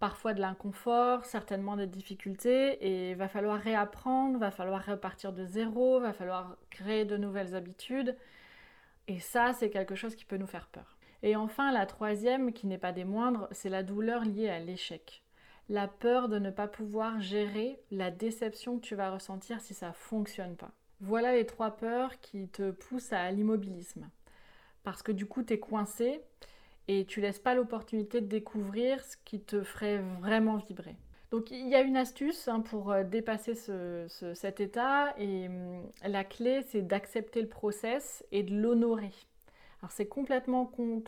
parfois 0.00 0.34
de 0.34 0.40
l'inconfort, 0.40 1.24
certainement 1.26 1.76
des 1.76 1.86
difficultés, 1.86 2.84
et 2.84 3.14
va 3.14 3.28
falloir 3.28 3.60
réapprendre, 3.60 4.36
va 4.40 4.50
falloir 4.50 4.84
repartir 4.84 5.32
de 5.32 5.44
zéro, 5.44 6.00
va 6.00 6.12
falloir 6.12 6.56
créer 6.68 7.04
de 7.04 7.16
nouvelles 7.16 7.54
habitudes. 7.54 8.16
Et 9.06 9.20
ça, 9.20 9.52
c'est 9.52 9.70
quelque 9.70 9.94
chose 9.94 10.16
qui 10.16 10.24
peut 10.24 10.38
nous 10.38 10.48
faire 10.48 10.66
peur. 10.66 10.96
Et 11.22 11.36
enfin, 11.36 11.70
la 11.70 11.86
troisième, 11.86 12.52
qui 12.52 12.66
n'est 12.66 12.78
pas 12.78 12.90
des 12.90 13.04
moindres, 13.04 13.46
c'est 13.52 13.70
la 13.70 13.84
douleur 13.84 14.24
liée 14.24 14.48
à 14.48 14.58
l'échec. 14.58 15.22
La 15.70 15.86
peur 15.86 16.28
de 16.28 16.40
ne 16.40 16.50
pas 16.50 16.66
pouvoir 16.66 17.20
gérer 17.20 17.78
la 17.92 18.10
déception 18.10 18.76
que 18.76 18.84
tu 18.84 18.96
vas 18.96 19.12
ressentir 19.12 19.60
si 19.60 19.72
ça 19.72 19.90
ne 19.90 19.92
fonctionne 19.92 20.56
pas. 20.56 20.72
Voilà 21.00 21.32
les 21.32 21.46
trois 21.46 21.76
peurs 21.76 22.18
qui 22.18 22.48
te 22.48 22.72
poussent 22.72 23.12
à 23.12 23.30
l'immobilisme. 23.30 24.10
Parce 24.82 25.04
que 25.04 25.12
du 25.12 25.26
coup, 25.26 25.44
tu 25.44 25.52
es 25.52 25.60
coincé 25.60 26.22
et 26.88 27.04
tu 27.04 27.20
laisses 27.20 27.38
pas 27.38 27.54
l'opportunité 27.54 28.20
de 28.20 28.26
découvrir 28.26 29.00
ce 29.04 29.16
qui 29.24 29.40
te 29.40 29.62
ferait 29.62 30.02
vraiment 30.20 30.56
vibrer. 30.56 30.96
Donc 31.30 31.52
il 31.52 31.68
y 31.68 31.76
a 31.76 31.82
une 31.82 31.96
astuce 31.96 32.48
hein, 32.48 32.58
pour 32.58 32.90
euh, 32.90 33.04
dépasser 33.04 33.54
cet 34.34 34.58
état 34.58 35.14
et 35.18 35.46
hum, 35.46 35.88
la 36.02 36.24
clé 36.24 36.62
c'est 36.66 36.82
d'accepter 36.82 37.42
le 37.42 37.48
process 37.48 38.24
et 38.32 38.42
de 38.42 38.52
l'honorer. 38.56 39.12
Alors 39.80 39.92
c'est 39.92 40.08
complètement 40.08 40.66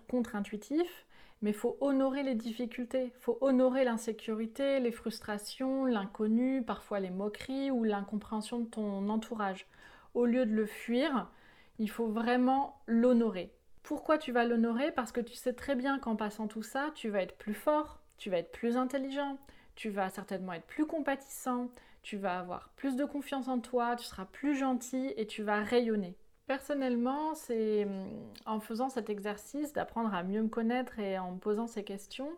contre-intuitif, 0.09 1.04
mais 1.42 1.52
faut 1.52 1.76
honorer 1.80 2.22
les 2.22 2.37
difficultés, 2.37 3.12
faut 3.20 3.37
honorer 3.40 3.84
l'insécurité, 3.84 4.80
les 4.80 4.92
frustrations, 4.92 5.84
l'inconnu, 5.84 6.62
parfois 6.64 7.00
les 7.00 7.11
moqueries 7.11 7.70
ou 7.70 7.84
l'incompréhension 7.84 8.61
de 8.61 8.66
ton 8.66 9.08
entourage. 9.08 9.66
Au 10.14 10.25
lieu 10.25 10.46
de 10.46 10.54
le 10.54 10.66
fuir, 10.66 11.30
il 11.78 11.90
faut 11.90 12.06
vraiment 12.06 12.80
l'honorer. 12.87 13.52
Pourquoi 13.82 14.18
tu 14.18 14.30
vas 14.30 14.44
l'honorer? 14.44 14.92
Parce 14.92 15.11
que 15.11 15.20
tu 15.20 15.34
sais 15.34 15.52
très 15.52 15.75
bien 15.75 15.99
qu'en 15.99 16.14
passant 16.14 16.46
tout 16.46 16.62
ça, 16.62 16.90
tu 16.94 17.08
vas 17.08 17.22
être 17.22 17.37
plus 17.37 17.54
fort, 17.54 18.00
tu 18.18 18.30
vas 18.30 18.38
être 18.38 18.52
plus 18.52 18.76
intelligent, 18.76 19.38
tu 19.75 19.90
vas 19.90 20.11
certainement 20.11 20.52
être 20.52 20.66
plus 20.66 20.87
compatissant, 20.87 21.70
tu 22.02 22.16
vas 22.16 22.38
avoir 22.38 22.68
plus 22.76 22.94
de 22.94 23.04
confiance 23.04 23.49
en 23.49 23.58
toi, 23.58 23.96
tu 23.96 24.04
seras 24.04 24.26
plus 24.26 24.56
gentil 24.56 25.12
et 25.16 25.26
tu 25.26 25.42
vas 25.42 25.62
rayonner. 25.62 26.16
Personnellement, 26.52 27.35
c'est 27.35 27.87
hum, 27.87 28.11
en 28.44 28.61
faisant 28.61 28.90
cet 28.90 29.09
exercice 29.09 29.73
d'apprendre 29.73 30.12
à 30.12 30.23
mieux 30.23 30.42
me 30.42 30.50
connaître 30.50 30.99
et 30.99 31.18
en 31.18 31.32
me 31.32 31.38
posant 31.38 31.66
ces 31.66 31.82
questions, 31.82 32.28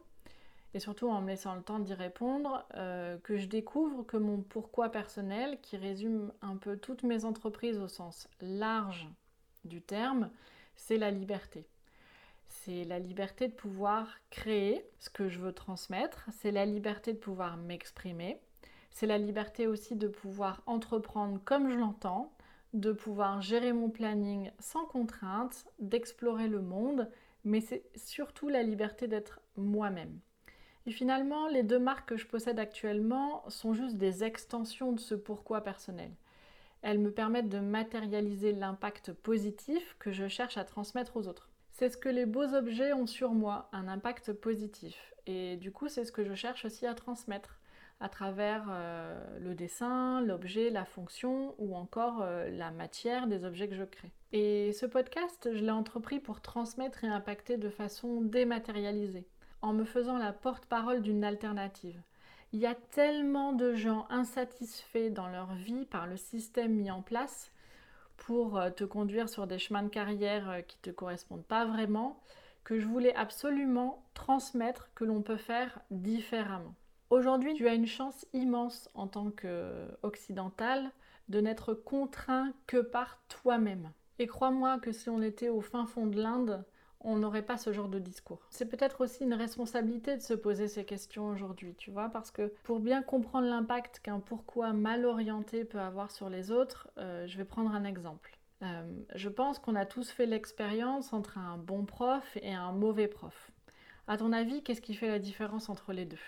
et 0.73 0.79
surtout 0.79 1.09
en 1.09 1.21
me 1.21 1.27
laissant 1.27 1.57
le 1.57 1.63
temps 1.63 1.81
d'y 1.81 1.95
répondre, 1.95 2.65
euh, 2.77 3.19
que 3.25 3.37
je 3.37 3.47
découvre 3.47 4.05
que 4.05 4.17
mon 4.17 4.41
pourquoi 4.41 4.89
personnel, 4.91 5.59
qui 5.63 5.77
résume 5.77 6.33
un 6.43 6.55
peu 6.55 6.77
toutes 6.77 7.03
mes 7.03 7.25
entreprises 7.25 7.81
au 7.81 7.89
sens 7.89 8.29
large 8.41 9.09
du 9.65 9.83
terme, 9.83 10.31
c'est 10.77 10.97
la 10.97 11.11
liberté. 11.11 11.67
C'est 12.47 12.85
la 12.85 13.01
liberté 13.01 13.49
de 13.49 13.55
pouvoir 13.55 14.07
créer 14.31 14.89
ce 15.01 15.11
que 15.11 15.29
je 15.29 15.41
veux 15.41 15.53
transmettre, 15.53 16.29
c'est 16.31 16.53
la 16.53 16.67
liberté 16.67 17.15
de 17.15 17.19
pouvoir 17.19 17.57
m'exprimer, 17.57 18.39
c'est 18.93 19.09
la 19.09 19.19
liberté 19.19 19.67
aussi 19.67 19.97
de 19.97 20.07
pouvoir 20.07 20.63
entreprendre 20.67 21.41
comme 21.45 21.69
je 21.69 21.77
l'entends, 21.77 22.31
de 22.75 22.93
pouvoir 22.93 23.41
gérer 23.41 23.73
mon 23.73 23.89
planning 23.89 24.51
sans 24.59 24.85
contrainte, 24.85 25.65
d'explorer 25.79 26.49
le 26.49 26.61
monde, 26.61 27.09
mais 27.45 27.61
c'est 27.61 27.85
surtout 27.95 28.49
la 28.49 28.63
liberté 28.63 29.07
d'être 29.07 29.41
moi-même. 29.57 30.19
Et 30.87 30.91
finalement, 30.91 31.47
les 31.49 31.63
deux 31.63 31.79
marques 31.79 32.11
que 32.11 32.17
je 32.17 32.27
possède 32.27 32.59
actuellement 32.59 33.49
sont 33.49 33.73
juste 33.73 33.97
des 33.97 34.25
extensions 34.25 34.93
de 34.93 35.01
ce 35.01 35.15
pourquoi 35.15 35.63
personnel. 35.63 36.11
Elles 36.83 36.99
me 36.99 37.13
permettent 37.13 37.49
de 37.49 37.61
matérialiser 37.61 38.53
l'impact 38.53 39.13
positif 39.13 39.97
que 39.99 40.13
je 40.13 40.29
cherche 40.29 40.59
à 40.59 40.65
transmettre 40.65 41.17
aux 41.17 41.29
autres. 41.29 41.49
C'est 41.71 41.89
ce 41.89 41.97
que 41.97 42.11
les 42.11 42.27
beaux 42.27 42.55
objets 42.55 42.93
ont 42.93 43.07
sur 43.07 43.33
moi, 43.33 43.69
un 43.73 43.89
impact 43.89 44.33
positif. 44.33 45.15
Et 45.27 45.57
du 45.57 45.73
coup, 45.73 45.89
c'est 45.89 46.05
ce 46.05 46.13
que 46.13 46.25
je 46.25 46.35
cherche 46.35 46.65
aussi 46.67 46.87
à 46.87 46.95
transmettre 46.95 47.59
à 48.01 48.09
travers 48.09 48.67
euh, 48.71 49.39
le 49.41 49.55
dessin, 49.55 50.21
l'objet, 50.21 50.71
la 50.71 50.85
fonction 50.85 51.55
ou 51.59 51.75
encore 51.75 52.23
euh, 52.23 52.51
la 52.51 52.71
matière 52.71 53.27
des 53.27 53.45
objets 53.45 53.69
que 53.69 53.77
je 53.77 53.85
crée. 53.85 54.13
Et 54.33 54.73
ce 54.73 54.87
podcast, 54.87 55.49
je 55.53 55.65
l'ai 55.65 55.71
entrepris 55.71 56.21
pour 56.21 56.41
transmettre 56.41 57.05
et 57.05 57.09
impacter 57.09 57.57
de 57.57 57.71
façon 57.71 58.21
dématérialisée, 58.21 59.27
en 59.63 59.73
me 59.73 59.85
faisant 59.85 60.19
la 60.19 60.33
porte-parole 60.33 61.03
d'une 61.03 61.25
alternative. 61.25 62.01
Il 62.53 62.61
y 62.61 62.67
a 62.67 62.75
tellement 62.75 63.53
de 63.53 63.75
gens 63.75 64.07
insatisfaits 64.11 65.11
dans 65.11 65.29
leur 65.29 65.55
vie 65.55 65.87
par 65.87 66.07
le 66.07 66.17
système 66.17 66.73
mis 66.73 66.91
en 66.91 67.03
place 67.03 67.53
pour 68.17 68.59
euh, 68.59 68.71
te 68.71 68.85
conduire 68.85 69.29
sur 69.29 69.47
des 69.47 69.59
chemins 69.59 69.83
de 69.83 69.89
carrière 69.89 70.63
qui 70.67 70.77
ne 70.79 70.93
te 70.93 70.95
correspondent 70.95 71.47
pas 71.47 71.65
vraiment 71.65 72.21
que 72.65 72.79
je 72.79 72.87
voulais 72.87 73.15
absolument 73.15 74.05
transmettre 74.15 74.91
que 74.95 75.05
l'on 75.05 75.23
peut 75.23 75.37
faire 75.37 75.81
différemment. 75.91 76.75
Aujourd'hui, 77.15 77.55
tu 77.55 77.69
as 77.69 77.75
une 77.75 77.87
chance 77.87 78.27
immense 78.33 78.91
en 78.95 79.07
tant 79.07 79.31
qu'occidental 79.31 80.91
de 81.29 81.41
n'être 81.41 81.73
contraint 81.73 82.53
que 82.67 82.79
par 82.79 83.21
toi-même. 83.29 83.93
Et 84.19 84.27
crois-moi 84.27 84.81
que 84.81 84.91
si 84.91 85.09
on 85.11 85.23
était 85.23 85.49
au 85.49 85.61
fin 85.61 85.87
fond 85.87 86.09
de 86.09 86.21
l'Inde, 86.21 86.65
on 86.99 87.17
n'aurait 87.17 87.47
pas 87.47 87.57
ce 87.57 87.73
genre 87.73 87.89
de 87.89 88.01
discours. 88.01 88.41
C'est 88.51 88.69
peut-être 88.69 89.05
aussi 89.05 89.23
une 89.23 89.35
responsabilité 89.35 90.17
de 90.17 90.23
se 90.23 90.35
poser 90.35 90.67
ces 90.67 90.85
questions 90.85 91.29
aujourd'hui, 91.29 91.77
tu 91.77 91.93
vois, 91.93 92.09
parce 92.09 92.33
que 92.33 92.53
pour 92.65 92.81
bien 92.81 93.01
comprendre 93.01 93.47
l'impact 93.47 94.01
qu'un 94.01 94.19
pourquoi 94.19 94.73
mal 94.73 95.07
orienté 95.07 95.65
peut 95.65 95.79
avoir 95.79 96.11
sur 96.11 96.29
les 96.29 96.51
autres, 96.51 96.91
euh, 96.99 97.29
je 97.29 97.39
vais 97.39 97.45
prendre 97.45 97.73
un 97.73 97.85
exemple. 97.85 98.37
Euh, 98.63 98.83
je 99.15 99.29
pense 99.29 99.61
qu'on 99.61 99.77
a 99.77 99.87
tous 99.87 100.11
fait 100.11 100.27
l'expérience 100.27 101.13
entre 101.13 101.39
un 101.39 101.59
bon 101.59 101.85
prof 101.85 102.37
et 102.43 102.53
un 102.53 102.73
mauvais 102.73 103.07
prof. 103.07 103.53
À 104.09 104.17
ton 104.17 104.33
avis, 104.33 104.65
qu'est-ce 104.65 104.83
qui 104.83 104.95
fait 104.95 105.07
la 105.07 105.21
différence 105.21 105.69
entre 105.69 105.93
les 105.93 106.07
deux? 106.07 106.19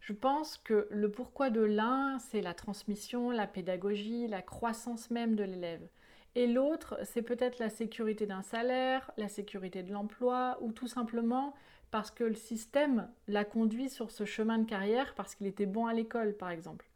Je 0.00 0.12
pense 0.12 0.58
que 0.58 0.86
le 0.90 1.10
pourquoi 1.10 1.50
de 1.50 1.60
l'un, 1.60 2.18
c'est 2.18 2.40
la 2.40 2.54
transmission, 2.54 3.30
la 3.30 3.46
pédagogie, 3.46 4.26
la 4.28 4.42
croissance 4.42 5.10
même 5.10 5.34
de 5.36 5.44
l'élève. 5.44 5.86
Et 6.34 6.46
l'autre, 6.46 6.98
c'est 7.04 7.22
peut-être 7.22 7.58
la 7.58 7.68
sécurité 7.68 8.26
d'un 8.26 8.42
salaire, 8.42 9.10
la 9.16 9.28
sécurité 9.28 9.82
de 9.82 9.92
l'emploi, 9.92 10.58
ou 10.60 10.72
tout 10.72 10.86
simplement 10.86 11.54
parce 11.90 12.10
que 12.10 12.24
le 12.24 12.34
système 12.34 13.08
l'a 13.26 13.44
conduit 13.44 13.88
sur 13.88 14.10
ce 14.10 14.24
chemin 14.24 14.58
de 14.58 14.68
carrière 14.68 15.14
parce 15.14 15.34
qu'il 15.34 15.46
était 15.46 15.66
bon 15.66 15.86
à 15.86 15.94
l'école, 15.94 16.34
par 16.34 16.50
exemple. 16.50 16.86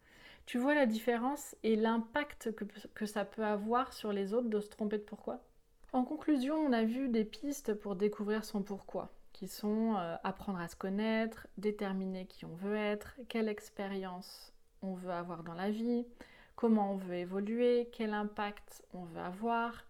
Tu 0.46 0.58
vois 0.58 0.74
la 0.74 0.86
différence 0.86 1.56
et 1.62 1.76
l'impact 1.76 2.54
que, 2.94 3.06
ça 3.06 3.24
peut 3.24 3.44
avoir 3.44 3.92
sur 3.92 4.12
les 4.12 4.34
autres 4.34 4.48
de 4.48 4.60
se 4.60 4.68
tromper 4.68 4.98
de 4.98 5.02
pourquoi? 5.02 5.40
En 5.92 6.04
conclusion, 6.04 6.56
on 6.56 6.72
a 6.72 6.84
vu 6.84 7.08
des 7.08 7.24
pistes 7.24 7.74
pour 7.74 7.96
découvrir 7.96 8.44
son 8.44 8.62
pourquoi, 8.62 9.12
qui 9.42 9.48
sont 9.48 9.96
euh, 9.96 10.14
apprendre 10.22 10.60
à 10.60 10.68
se 10.68 10.76
connaître, 10.76 11.48
déterminer 11.58 12.26
qui 12.26 12.44
on 12.44 12.54
veut 12.54 12.76
être, 12.76 13.16
quelle 13.28 13.48
expérience 13.48 14.52
on 14.82 14.94
veut 14.94 15.10
avoir 15.10 15.42
dans 15.42 15.54
la 15.54 15.68
vie, 15.68 16.06
comment 16.54 16.92
on 16.92 16.96
veut 16.96 17.16
évoluer, 17.16 17.88
quel 17.90 18.14
impact 18.14 18.84
on 18.94 19.02
veut 19.02 19.20
avoir, 19.20 19.84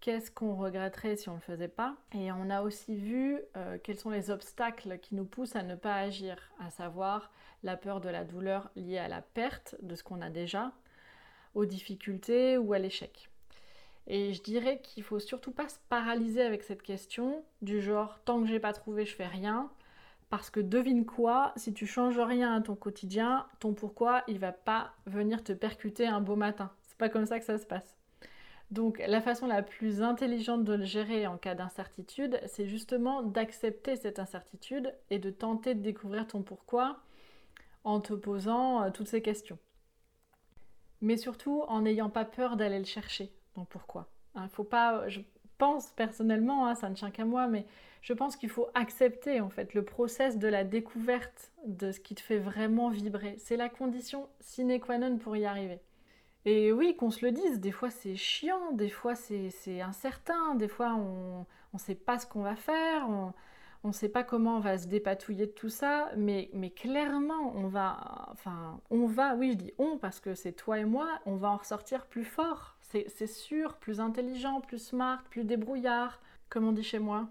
qu'est-ce 0.00 0.32
qu'on 0.32 0.56
regretterait 0.56 1.14
si 1.14 1.28
on 1.28 1.34
ne 1.34 1.36
le 1.36 1.42
faisait 1.42 1.68
pas. 1.68 1.94
Et 2.16 2.32
on 2.32 2.50
a 2.50 2.62
aussi 2.62 2.96
vu 2.96 3.38
euh, 3.56 3.78
quels 3.80 3.96
sont 3.96 4.10
les 4.10 4.28
obstacles 4.28 4.98
qui 4.98 5.14
nous 5.14 5.24
poussent 5.24 5.54
à 5.54 5.62
ne 5.62 5.76
pas 5.76 5.94
agir, 5.94 6.36
à 6.58 6.70
savoir 6.70 7.30
la 7.62 7.76
peur 7.76 8.00
de 8.00 8.08
la 8.08 8.24
douleur 8.24 8.72
liée 8.74 8.98
à 8.98 9.06
la 9.06 9.22
perte 9.22 9.76
de 9.82 9.94
ce 9.94 10.02
qu'on 10.02 10.20
a 10.20 10.30
déjà, 10.30 10.72
aux 11.54 11.64
difficultés 11.64 12.58
ou 12.58 12.72
à 12.72 12.80
l'échec. 12.80 13.30
Et 14.06 14.32
je 14.32 14.42
dirais 14.42 14.80
qu'il 14.82 15.02
faut 15.02 15.18
surtout 15.18 15.50
pas 15.50 15.68
se 15.68 15.78
paralyser 15.88 16.42
avec 16.42 16.62
cette 16.62 16.82
question 16.82 17.44
du 17.62 17.80
genre 17.80 18.20
tant 18.24 18.40
que 18.40 18.46
j'ai 18.46 18.60
pas 18.60 18.72
trouvé, 18.72 19.04
je 19.04 19.14
fais 19.14 19.26
rien. 19.26 19.70
Parce 20.30 20.50
que 20.50 20.60
devine 20.60 21.06
quoi, 21.06 21.52
si 21.56 21.72
tu 21.72 21.86
changes 21.86 22.18
rien 22.18 22.56
à 22.56 22.60
ton 22.60 22.74
quotidien, 22.74 23.46
ton 23.60 23.74
pourquoi, 23.74 24.24
il 24.26 24.38
va 24.38 24.52
pas 24.52 24.92
venir 25.06 25.44
te 25.44 25.52
percuter 25.52 26.06
un 26.06 26.20
beau 26.20 26.36
matin. 26.36 26.72
C'est 26.82 26.98
pas 26.98 27.08
comme 27.08 27.26
ça 27.26 27.38
que 27.38 27.44
ça 27.44 27.58
se 27.58 27.66
passe. 27.66 27.96
Donc 28.70 29.00
la 29.06 29.20
façon 29.20 29.46
la 29.46 29.62
plus 29.62 30.02
intelligente 30.02 30.64
de 30.64 30.74
le 30.74 30.84
gérer 30.84 31.26
en 31.26 31.36
cas 31.36 31.54
d'incertitude, 31.54 32.40
c'est 32.46 32.66
justement 32.66 33.22
d'accepter 33.22 33.94
cette 33.96 34.18
incertitude 34.18 34.92
et 35.10 35.20
de 35.20 35.30
tenter 35.30 35.74
de 35.74 35.82
découvrir 35.82 36.26
ton 36.26 36.42
pourquoi 36.42 37.00
en 37.84 38.00
te 38.00 38.12
posant 38.12 38.82
euh, 38.82 38.90
toutes 38.90 39.06
ces 39.06 39.22
questions. 39.22 39.58
Mais 41.00 41.16
surtout 41.16 41.62
en 41.68 41.82
n'ayant 41.82 42.10
pas 42.10 42.24
peur 42.24 42.56
d'aller 42.56 42.78
le 42.80 42.84
chercher, 42.84 43.32
pourquoi? 43.64 44.08
Hein, 44.34 44.48
faut 44.48 44.64
pas, 44.64 45.08
je 45.08 45.20
pense 45.58 45.90
personnellement, 45.92 46.66
hein, 46.66 46.74
ça 46.74 46.88
ne 46.88 46.94
tient 46.94 47.10
qu'à 47.10 47.24
moi, 47.24 47.46
mais 47.46 47.66
je 48.02 48.12
pense 48.12 48.36
qu'il 48.36 48.50
faut 48.50 48.68
accepter 48.74 49.40
en 49.40 49.48
fait 49.48 49.74
le 49.74 49.84
process 49.84 50.38
de 50.38 50.48
la 50.48 50.64
découverte 50.64 51.50
de 51.66 51.90
ce 51.90 52.00
qui 52.00 52.14
te 52.14 52.20
fait 52.20 52.38
vraiment 52.38 52.88
vibrer. 52.88 53.34
C'est 53.38 53.56
la 53.56 53.68
condition 53.68 54.28
sine 54.40 54.78
qua 54.78 54.98
non 54.98 55.18
pour 55.18 55.36
y 55.36 55.44
arriver. 55.44 55.80
Et 56.44 56.70
oui, 56.70 56.94
qu'on 56.94 57.10
se 57.10 57.24
le 57.24 57.32
dise, 57.32 57.58
des 57.58 57.72
fois 57.72 57.90
c'est 57.90 58.14
chiant, 58.14 58.70
des 58.72 58.88
fois 58.88 59.16
c'est 59.16 59.80
incertain, 59.80 60.54
des 60.54 60.68
fois 60.68 60.94
on 60.94 61.44
ne 61.72 61.78
sait 61.78 61.96
pas 61.96 62.20
ce 62.20 62.26
qu'on 62.26 62.42
va 62.42 62.54
faire, 62.54 63.08
on 63.08 63.88
ne 63.88 63.92
sait 63.92 64.08
pas 64.08 64.22
comment 64.22 64.58
on 64.58 64.60
va 64.60 64.78
se 64.78 64.86
dépatouiller 64.86 65.46
de 65.46 65.52
tout 65.52 65.68
ça, 65.68 66.12
mais, 66.16 66.48
mais 66.52 66.70
clairement 66.70 67.52
on 67.56 67.66
va, 67.66 68.28
enfin 68.30 68.80
on 68.90 69.06
va, 69.06 69.34
oui 69.34 69.52
je 69.52 69.56
dis 69.56 69.72
on 69.78 69.98
parce 69.98 70.20
que 70.20 70.36
c'est 70.36 70.52
toi 70.52 70.78
et 70.78 70.84
moi, 70.84 71.08
on 71.26 71.34
va 71.34 71.50
en 71.50 71.56
ressortir 71.56 72.06
plus 72.06 72.24
fort, 72.24 72.75
c'est 72.90 73.26
sûr, 73.26 73.76
plus 73.76 74.00
intelligent, 74.00 74.60
plus 74.60 74.78
smart, 74.78 75.22
plus 75.30 75.44
débrouillard, 75.44 76.20
comme 76.48 76.66
on 76.66 76.72
dit 76.72 76.82
chez 76.82 76.98
moi. 76.98 77.28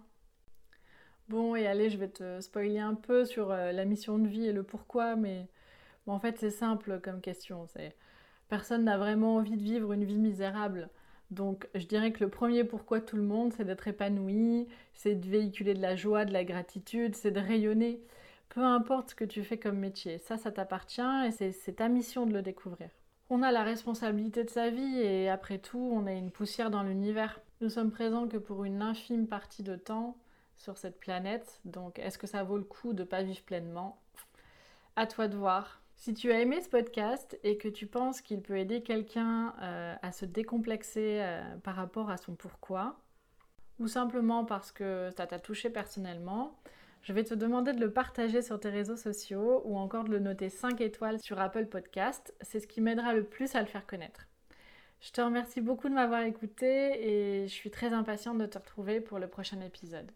Bon, 1.30 1.56
et 1.56 1.66
allez, 1.68 1.90
je 1.90 1.98
vais 1.98 2.08
te 2.10 2.40
spoiler 2.42 2.80
un 2.80 2.94
peu 2.94 3.26
sur 3.26 3.52
euh, 3.52 3.72
la 3.72 3.86
mission 3.86 4.20
de 4.20 4.28
vie 4.28 4.46
et 4.48 4.54
le 4.54 4.64
pourquoi, 4.64 5.16
mais 5.16 5.48
en 6.08 6.20
fait 6.20 6.38
c'est 6.38 6.52
simple 6.52 7.00
comme 7.02 7.22
question, 7.22 7.66
c'est 7.68 7.96
Personne 8.50 8.84
n'a 8.84 8.98
vraiment 8.98 9.36
envie 9.38 9.58
de 9.58 9.64
vivre 9.64 9.94
une 9.94 10.04
vie 10.04 10.20
misérable. 10.20 10.90
Donc 11.32 11.68
je 11.74 11.86
dirais 11.88 12.12
que 12.12 12.24
le 12.24 12.30
premier 12.30 12.64
pourquoi 12.64 13.02
tout 13.02 13.16
le 13.16 13.24
monde, 13.24 13.54
c'est 13.54 13.66
d'être 13.66 13.88
épanoui, 13.88 14.68
c'est 14.94 15.16
de 15.16 15.28
véhiculer 15.28 15.74
de 15.74 15.82
la 15.82 15.96
joie, 15.96 16.26
de 16.26 16.34
la 16.34 16.44
gratitude, 16.44 17.16
c'est 17.16 17.32
de 17.32 17.40
rayonner. 17.40 18.02
Peu 18.50 18.62
importe 18.62 19.12
ce 19.12 19.16
que 19.16 19.26
tu 19.26 19.44
fais 19.44 19.58
comme 19.58 19.80
métier, 19.80 20.20
ça, 20.20 20.38
ça 20.38 20.52
t'appartient 20.52 21.02
et 21.26 21.32
c'est 21.32 21.74
ta 21.74 21.90
mission 21.90 22.26
de 22.28 22.34
le 22.34 22.42
découvrir. 22.44 22.90
On 23.32 23.42
a 23.42 23.52
la 23.52 23.64
responsabilité 23.64 24.44
de 24.44 24.52
sa 24.52 24.70
vie 24.70 25.00
et 25.00 25.30
après 25.30 25.58
tout, 25.58 25.90
on 25.92 26.06
a 26.06 26.12
une 26.12 26.30
poussière 26.30 26.70
dans 26.70 26.84
l'univers. 26.84 27.40
Nous 27.60 27.70
sommes 27.70 27.90
présents 27.90 28.28
que 28.28 28.38
pour 28.38 28.66
une 28.66 28.84
infime 28.84 29.26
partie 29.26 29.64
de 29.64 29.76
temps 29.76 30.16
sur 30.58 30.78
cette 30.78 31.00
planète, 31.00 31.60
donc 31.66 31.98
est-ce 31.98 32.20
que 32.20 32.28
ça 32.28 32.44
vaut 32.44 32.58
le 32.58 32.64
coup 32.64 32.94
de 32.94 33.04
pas 33.04 33.24
vivre 33.24 33.42
pleinement? 33.42 34.00
À 34.96 35.08
toi 35.08 35.28
de 35.28 35.36
voir. 35.36 35.82
Si 35.96 36.14
tu 36.14 36.32
as 36.32 36.40
aimé 36.40 36.62
ce 36.62 36.70
podcast 36.70 37.40
et 37.44 37.58
que 37.58 37.68
tu 37.68 37.88
penses 37.88 38.22
qu'il 38.22 38.42
peut 38.42 38.58
aider 38.58 38.84
quelqu'un 38.84 39.56
euh, 39.60 39.96
à 40.04 40.12
se 40.12 40.26
décomplexer 40.26 41.20
euh, 41.22 41.42
par 41.64 41.76
rapport 41.76 42.12
à 42.12 42.18
son 42.18 42.36
pourquoi, 42.36 43.00
ou 43.80 43.88
simplement 43.88 44.46
parce 44.46 44.72
que 44.72 45.10
ça 45.18 45.26
t'a 45.26 45.40
touché 45.40 45.72
personnellement, 45.72 46.56
je 47.06 47.14
vais 47.14 47.24
te 47.24 47.36
demander 47.36 47.72
de 47.72 47.80
le 47.80 47.92
partager 47.92 48.42
sur 48.42 48.60
tes 48.60 48.70
réseaux 48.70 48.98
sociaux 48.98 49.62
ou 49.66 49.78
encore 49.78 50.06
de 50.06 50.10
le 50.10 50.18
noter 50.18 50.50
5 50.50 50.82
étoiles 50.82 51.20
sur 51.20 51.40
Apple 51.40 51.68
Podcast. 51.68 52.34
C'est 52.42 52.60
ce 52.60 52.66
qui 52.66 52.82
m'aidera 52.82 53.14
le 53.14 53.24
plus 53.24 53.54
à 53.54 53.62
le 53.62 53.68
faire 53.68 53.86
connaître. 53.86 54.28
Je 55.02 55.12
te 55.12 55.22
remercie 55.22 55.62
beaucoup 55.62 55.88
de 55.88 55.94
m'avoir 55.94 56.24
écouté 56.24 56.66
et 57.08 57.48
je 57.48 57.54
suis 57.54 57.70
très 57.70 57.94
impatiente 57.94 58.40
de 58.40 58.48
te 58.48 58.58
retrouver 58.58 59.02
pour 59.02 59.20
le 59.20 59.28
prochain 59.28 59.62
épisode. 59.62 60.12